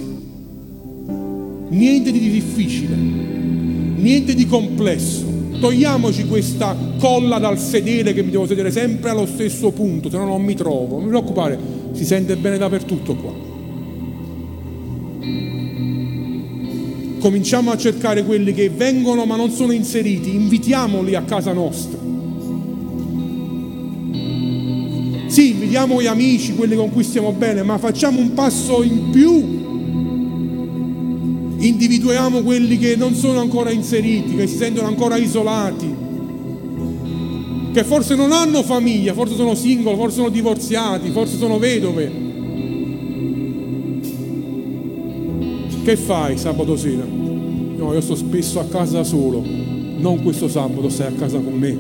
Niente 1.71 2.13
di 2.13 2.19
difficile, 2.19 2.95
niente 2.95 4.35
di 4.35 4.47
complesso. 4.47 5.25
Togliamoci 5.59 6.27
questa 6.27 6.77
colla 6.99 7.39
dal 7.39 7.59
sedere 7.59 8.13
che 8.13 8.23
mi 8.23 8.31
devo 8.31 8.47
sedere 8.47 8.71
sempre 8.71 9.09
allo 9.09 9.25
stesso 9.25 9.71
punto, 9.71 10.11
se 10.11 10.19
no 10.19 10.27
non 10.27 10.43
mi 10.43 10.55
trovo. 10.55 10.97
Non 10.97 11.05
mi 11.05 11.09
preoccupare, 11.09 11.59
si 11.93 12.05
sente 12.05 12.37
bene 12.37 12.59
dappertutto 12.59 13.15
qua. 13.15 13.33
Cominciamo 17.21 17.71
a 17.71 17.79
cercare 17.79 18.23
quelli 18.23 18.53
che 18.53 18.69
vengono 18.69 19.25
ma 19.25 19.37
non 19.37 19.51
sono 19.51 19.73
inseriti, 19.73 20.35
invitiamoli 20.35 21.15
a 21.15 21.23
casa 21.23 21.55
nostra. 21.55 22.10
Sì, 25.41 25.53
invitiamo 25.53 26.03
gli 26.03 26.07
amici, 26.07 26.55
quelli 26.55 26.77
con 26.77 26.91
cui 26.91 27.03
stiamo 27.03 27.33
bene, 27.33 27.63
ma 27.63 27.79
facciamo 27.79 28.21
un 28.21 28.35
passo 28.35 28.83
in 28.83 29.09
più. 29.09 29.59
Individuiamo 31.57 32.43
quelli 32.43 32.77
che 32.77 32.95
non 32.95 33.15
sono 33.15 33.41
ancora 33.41 33.71
inseriti, 33.71 34.37
che 34.37 34.47
si 34.47 34.59
sentono 34.59 34.87
ancora 34.87 35.17
isolati, 35.17 35.95
che 37.73 37.85
forse 37.85 38.17
non 38.17 38.33
hanno 38.33 38.63
famiglia, 38.63 39.15
forse 39.15 39.35
sono 39.35 39.55
single, 39.55 39.97
forse 39.97 40.17
sono 40.17 40.29
divorziati, 40.29 41.09
forse 41.09 41.39
sono 41.39 41.59
vedove 41.59 42.13
Che 45.83 45.97
fai 45.97 46.37
sabato 46.37 46.77
sera? 46.77 47.07
No, 47.07 47.95
io 47.95 48.01
sto 48.03 48.15
spesso 48.15 48.61
a 48.61 48.65
casa 48.65 49.03
solo. 49.05 49.43
Non 49.43 50.23
questo 50.23 50.49
sabato 50.49 50.91
stai 50.91 51.07
a 51.07 51.13
casa 51.13 51.39
con 51.39 51.55
me, 51.55 51.79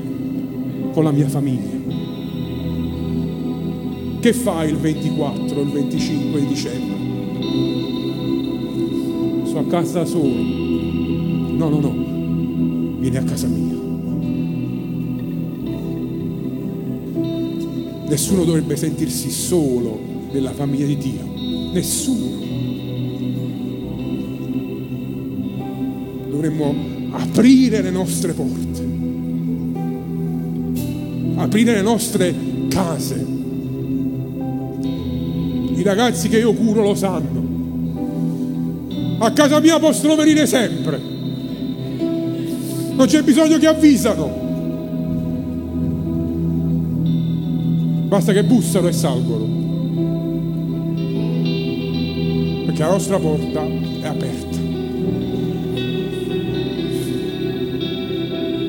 con 0.95 1.05
la 1.05 1.11
mia 1.11 1.29
famiglia. 1.29 1.80
Che 4.21 4.33
fai 4.35 4.69
il 4.69 4.77
24, 4.77 5.61
il 5.61 5.69
25 5.71 6.41
di 6.41 6.47
dicembre? 6.47 6.97
Sto 9.47 9.59
a 9.59 9.65
casa 9.65 10.05
solo. 10.05 10.29
No, 10.29 11.69
no, 11.69 11.81
no. 11.81 12.99
Vieni 12.99 13.17
a 13.17 13.25
casa 13.25 13.47
mia. 13.49 13.79
Nessuno 18.09 18.45
dovrebbe 18.45 18.77
sentirsi 18.77 19.31
solo 19.31 19.99
nella 20.33 20.53
famiglia 20.53 20.87
di 20.87 20.97
Dio. 20.99 21.73
Nessuno. 21.73 22.41
dovremmo 26.41 26.75
aprire 27.11 27.83
le 27.83 27.91
nostre 27.91 28.33
porte, 28.33 28.89
aprire 31.37 31.75
le 31.75 31.83
nostre 31.83 32.35
case. 32.69 33.40
I 35.81 35.83
ragazzi 35.83 36.29
che 36.29 36.37
io 36.37 36.53
curo 36.53 36.83
lo 36.83 36.95
sanno. 36.95 37.49
A 39.21 39.33
casa 39.33 39.61
mia 39.61 39.79
possono 39.79 40.15
venire 40.15 40.47
sempre. 40.47 41.01
Non 42.93 43.07
c'è 43.07 43.23
bisogno 43.23 43.57
che 43.57 43.67
avvisano. 43.67 44.29
Basta 48.09 48.35
che 48.35 48.45
bussano 48.45 48.89
e 48.89 48.93
salgono. 48.93 49.59
Perché 52.67 52.83
la 52.83 52.91
nostra 52.91 53.19
porta 53.19 53.63
è 53.63 54.07
aperta. 54.07 54.59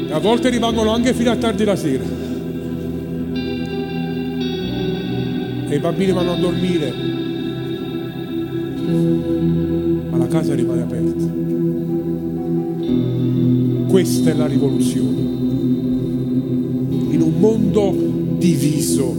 e 0.08 0.14
a 0.14 0.20
volte 0.20 0.50
rimangono 0.50 0.92
anche 0.92 1.14
fino 1.14 1.32
a 1.32 1.36
tardi 1.36 1.66
la 1.66 1.76
sera. 1.76 2.21
E 5.72 5.76
i 5.76 5.80
bambini 5.80 6.12
vanno 6.12 6.34
a 6.34 6.36
dormire, 6.36 6.94
ma 10.10 10.18
la 10.18 10.28
casa 10.28 10.54
rimane 10.54 10.82
aperta. 10.82 11.26
Questa 13.88 14.32
è 14.32 14.34
la 14.34 14.48
rivoluzione. 14.48 15.20
In 17.12 17.22
un 17.22 17.40
mondo 17.40 17.96
diviso, 18.38 19.16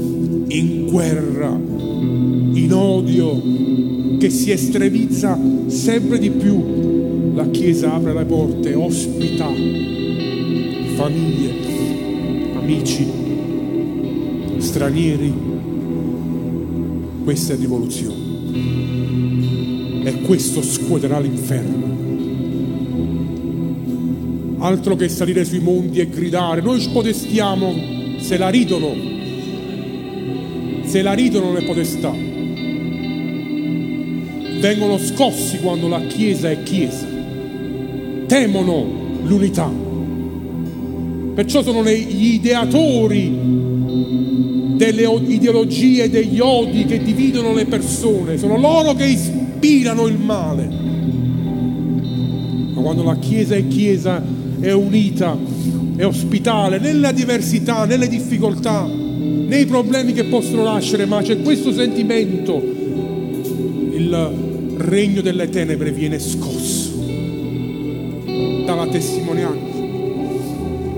in 0.48 0.88
guerra, 0.90 1.59
in 1.59 2.70
odio, 2.70 4.18
che 4.18 4.28
si 4.28 4.50
estremizza 4.50 5.38
sempre 5.68 6.18
di 6.18 6.28
più, 6.28 7.32
la 7.32 7.48
Chiesa 7.48 7.94
apre 7.94 8.12
le 8.12 8.24
porte, 8.26 8.74
ospita 8.74 9.46
famiglie, 10.96 11.55
amici, 12.57 13.07
stranieri. 14.59 15.72
Questa 17.33 17.55
è 17.55 17.57
rivoluzione. 17.57 18.20
E 20.05 20.20
questo 20.20 20.61
scuoterà 20.61 21.18
l'inferno. 21.18 21.87
Altro 24.59 24.97
che 24.97 25.09
salire 25.09 25.43
sui 25.47 25.61
monti 25.61 26.01
e 26.01 26.11
gridare, 26.11 26.61
noi 26.61 26.78
spodestiamo 26.78 27.74
se 28.18 28.37
la 28.37 28.51
ridono, 28.51 28.95
se 30.85 31.01
la 31.01 31.14
ridono 31.14 31.55
le 31.55 31.62
potestà. 31.62 32.11
Vengono 34.61 34.99
scossi 34.99 35.59
quando 35.61 35.89
la 35.89 36.03
Chiesa 36.03 36.51
è 36.51 36.62
Chiesa, 36.62 37.07
temono 38.26 38.87
l'unità. 39.22 39.72
Perciò 41.35 41.62
sono 41.62 41.83
gli 41.83 42.35
ideatori 42.35 43.41
delle 44.91 45.09
ideologie, 45.28 46.11
degli 46.11 46.41
odi 46.41 46.85
che 46.87 47.01
dividono 47.01 47.55
le 47.55 47.66
persone, 47.66 48.37
sono 48.37 48.59
loro 48.59 48.95
che 48.95 49.07
ispirano 49.07 50.09
il 50.09 50.18
male. 50.18 50.68
Ma 52.74 52.80
quando 52.80 53.05
la 53.05 53.16
Chiesa 53.16 53.55
è 53.55 53.68
Chiesa, 53.68 54.20
è 54.59 54.72
unita, 54.72 55.39
è 55.95 56.05
ospitale 56.05 56.80
nella 56.80 57.12
diversità, 57.12 57.85
nelle 57.85 58.09
difficoltà, 58.09 58.85
nei 58.85 59.66
problemi 59.66 60.12
che 60.14 60.24
possono 60.24 60.64
nascere, 60.64 61.07
ma 61.07 61.22
c'è 61.22 61.41
questo 61.43 61.72
sentimento, 61.72 62.61
il 63.93 64.74
regno 64.78 65.20
delle 65.20 65.49
tenebre 65.49 65.93
viene 65.93 66.18
scosso 66.18 66.91
dalla 68.64 68.89
testimonianza. 68.89 69.72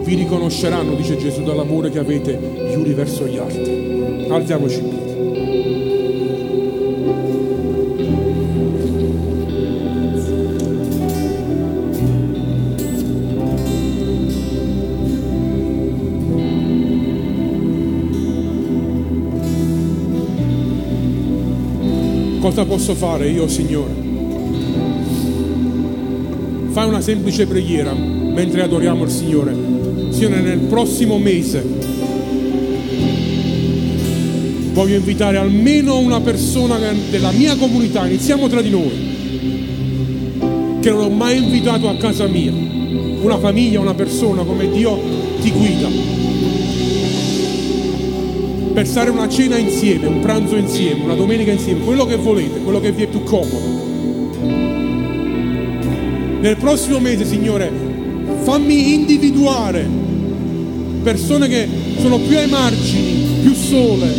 Vi 0.04 0.14
riconosceranno, 0.14 0.94
dice 0.94 1.16
Gesù, 1.16 1.42
dall'amore 1.42 1.90
che 1.90 1.98
avete 1.98 2.38
gli 2.38 2.74
uni 2.74 2.92
verso 2.92 3.26
gli 3.26 3.38
altri. 3.38 4.26
Alziamoci. 4.28 4.82
Cosa 22.40 22.66
posso 22.66 22.94
fare 22.94 23.30
io, 23.30 23.48
Signore? 23.48 23.94
Fai 26.72 26.88
una 26.88 27.00
semplice 27.00 27.46
preghiera 27.46 27.94
mentre 27.94 28.62
adoriamo 28.62 29.04
il 29.04 29.10
Signore. 29.10 29.73
Signore, 30.24 30.40
nel 30.40 30.60
prossimo 30.60 31.18
mese. 31.18 31.62
Voglio 34.72 34.96
invitare 34.96 35.36
almeno 35.36 35.98
una 35.98 36.20
persona 36.20 36.78
della 37.10 37.30
mia 37.30 37.54
comunità, 37.56 38.06
iniziamo 38.06 38.48
tra 38.48 38.62
di 38.62 38.70
noi, 38.70 38.90
che 40.80 40.90
non 40.90 41.04
ho 41.04 41.10
mai 41.10 41.36
invitato 41.36 41.90
a 41.90 41.96
casa 41.96 42.26
mia, 42.26 42.52
una 43.20 43.38
famiglia, 43.38 43.80
una 43.80 43.92
persona 43.92 44.42
come 44.44 44.70
Dio 44.70 44.98
ti 45.42 45.50
guida. 45.50 45.88
Per 48.72 48.86
stare 48.86 49.10
una 49.10 49.28
cena 49.28 49.58
insieme, 49.58 50.06
un 50.06 50.20
pranzo 50.20 50.56
insieme, 50.56 51.04
una 51.04 51.14
domenica 51.14 51.52
insieme, 51.52 51.84
quello 51.84 52.06
che 52.06 52.16
volete, 52.16 52.60
quello 52.60 52.80
che 52.80 52.92
vi 52.92 53.02
è 53.02 53.06
più 53.06 53.22
comodo. 53.22 53.92
Nel 56.40 56.56
prossimo 56.56 56.98
mese, 56.98 57.26
Signore, 57.26 57.70
fammi 58.42 58.94
individuare 58.94 60.03
persone 61.04 61.46
che 61.46 61.68
sono 62.00 62.18
più 62.18 62.36
ai 62.36 62.48
margini, 62.48 63.42
più 63.42 63.54
sole, 63.54 64.12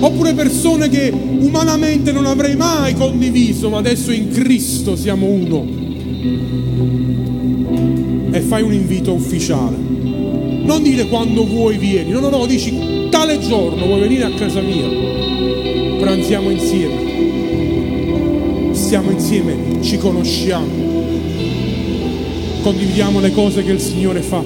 oppure 0.00 0.34
persone 0.34 0.90
che 0.90 1.10
umanamente 1.10 2.10
non 2.12 2.26
avrei 2.26 2.56
mai 2.56 2.94
condiviso, 2.94 3.70
ma 3.70 3.78
adesso 3.78 4.10
in 4.10 4.30
Cristo 4.30 4.96
siamo 4.96 5.26
uno. 5.26 5.64
E 8.32 8.40
fai 8.40 8.62
un 8.62 8.72
invito 8.74 9.12
ufficiale. 9.12 9.76
Non 9.76 10.82
dire 10.82 11.06
quando 11.06 11.46
vuoi 11.46 11.76
vieni, 11.76 12.10
no, 12.10 12.20
no, 12.20 12.28
no, 12.28 12.44
dici 12.46 13.08
tale 13.10 13.38
giorno 13.38 13.86
vuoi 13.86 14.00
venire 14.00 14.24
a 14.24 14.30
casa 14.32 14.60
mia? 14.60 14.88
Pranziamo 15.98 16.50
insieme, 16.50 16.94
stiamo 18.72 19.10
insieme, 19.10 19.80
ci 19.82 19.98
conosciamo, 19.98 20.66
condividiamo 22.62 23.20
le 23.20 23.30
cose 23.32 23.62
che 23.62 23.70
il 23.72 23.80
Signore 23.80 24.22
fa, 24.22 24.42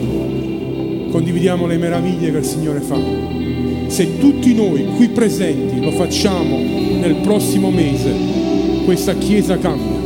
condividiamo 1.16 1.66
le 1.66 1.78
meraviglie 1.78 2.30
che 2.30 2.36
il 2.36 2.44
Signore 2.44 2.80
fa. 2.80 2.98
Se 3.86 4.18
tutti 4.18 4.52
noi 4.52 4.84
qui 4.96 5.08
presenti 5.08 5.80
lo 5.80 5.90
facciamo 5.92 6.58
nel 6.58 7.14
prossimo 7.22 7.70
mese, 7.70 8.12
questa 8.84 9.14
Chiesa 9.14 9.56
cambia. 9.56 9.96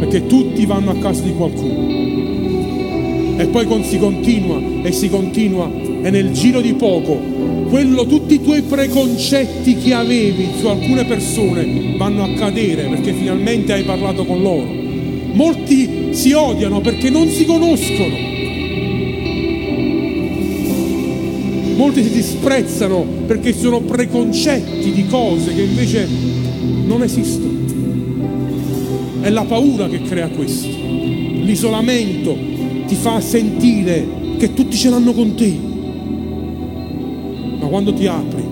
Perché 0.00 0.26
tutti 0.26 0.66
vanno 0.66 0.90
a 0.90 0.96
casa 0.96 1.22
di 1.22 1.32
qualcuno. 1.32 3.38
E 3.38 3.46
poi 3.46 3.84
si 3.84 3.98
continua 3.98 4.60
e 4.82 4.90
si 4.90 5.08
continua 5.08 5.70
e 6.02 6.10
nel 6.10 6.32
giro 6.32 6.60
di 6.60 6.74
poco 6.74 7.20
quello, 7.68 8.04
tutti 8.04 8.34
i 8.34 8.42
tuoi 8.42 8.62
preconcetti 8.62 9.76
che 9.76 9.94
avevi 9.94 10.48
su 10.58 10.66
alcune 10.66 11.04
persone 11.04 11.94
vanno 11.96 12.24
a 12.24 12.32
cadere 12.32 12.88
perché 12.88 13.12
finalmente 13.12 13.74
hai 13.74 13.84
parlato 13.84 14.24
con 14.24 14.42
loro. 14.42 14.66
Molti 15.34 16.08
si 16.10 16.32
odiano 16.32 16.80
perché 16.80 17.10
non 17.10 17.28
si 17.28 17.44
conoscono. 17.44 18.29
Molti 21.80 22.02
si 22.02 22.10
disprezzano 22.10 23.06
perché 23.26 23.54
sono 23.54 23.80
preconcetti 23.80 24.92
di 24.92 25.06
cose 25.06 25.54
che 25.54 25.62
invece 25.62 26.06
non 26.84 27.02
esistono. 27.02 27.58
È 29.22 29.30
la 29.30 29.44
paura 29.44 29.88
che 29.88 30.02
crea 30.02 30.28
questo. 30.28 30.68
L'isolamento 30.68 32.36
ti 32.86 32.94
fa 32.96 33.20
sentire 33.22 34.06
che 34.36 34.52
tutti 34.52 34.76
ce 34.76 34.90
l'hanno 34.90 35.14
con 35.14 35.34
te 35.34 35.68
quando 37.70 37.94
ti 37.94 38.06
apri, 38.08 38.44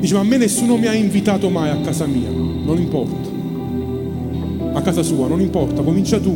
dice 0.00 0.14
ma 0.14 0.20
a 0.20 0.24
me 0.24 0.38
nessuno 0.38 0.78
mi 0.78 0.86
ha 0.86 0.94
invitato 0.94 1.50
mai 1.50 1.68
a 1.68 1.76
casa 1.80 2.06
mia, 2.06 2.30
non 2.30 2.78
importa, 2.78 3.28
a 4.72 4.80
casa 4.80 5.02
sua, 5.02 5.28
non 5.28 5.42
importa, 5.42 5.82
comincia 5.82 6.18
tu, 6.18 6.34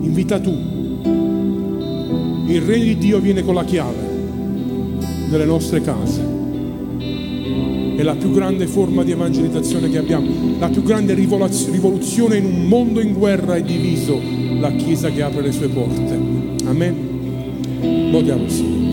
invita 0.00 0.40
tu. 0.40 0.75
Il 2.46 2.60
regno 2.62 2.84
di 2.84 2.96
Dio 2.96 3.18
viene 3.18 3.42
con 3.42 3.54
la 3.54 3.64
chiave 3.64 4.14
delle 5.28 5.44
nostre 5.44 5.80
case. 5.80 6.34
È 7.96 8.02
la 8.02 8.14
più 8.14 8.30
grande 8.30 8.66
forma 8.66 9.02
di 9.02 9.10
evangelizzazione 9.10 9.90
che 9.90 9.98
abbiamo, 9.98 10.30
la 10.58 10.68
più 10.68 10.82
grande 10.82 11.14
rivoluzione 11.14 12.36
in 12.36 12.44
un 12.44 12.68
mondo 12.68 13.00
in 13.00 13.14
guerra 13.14 13.56
e 13.56 13.62
diviso, 13.62 14.20
la 14.60 14.70
Chiesa 14.72 15.10
che 15.10 15.22
apre 15.22 15.42
le 15.42 15.52
sue 15.52 15.68
porte. 15.68 16.14
Amen. 16.66 18.10
Lodiamo 18.10 18.48
Signore. 18.48 18.85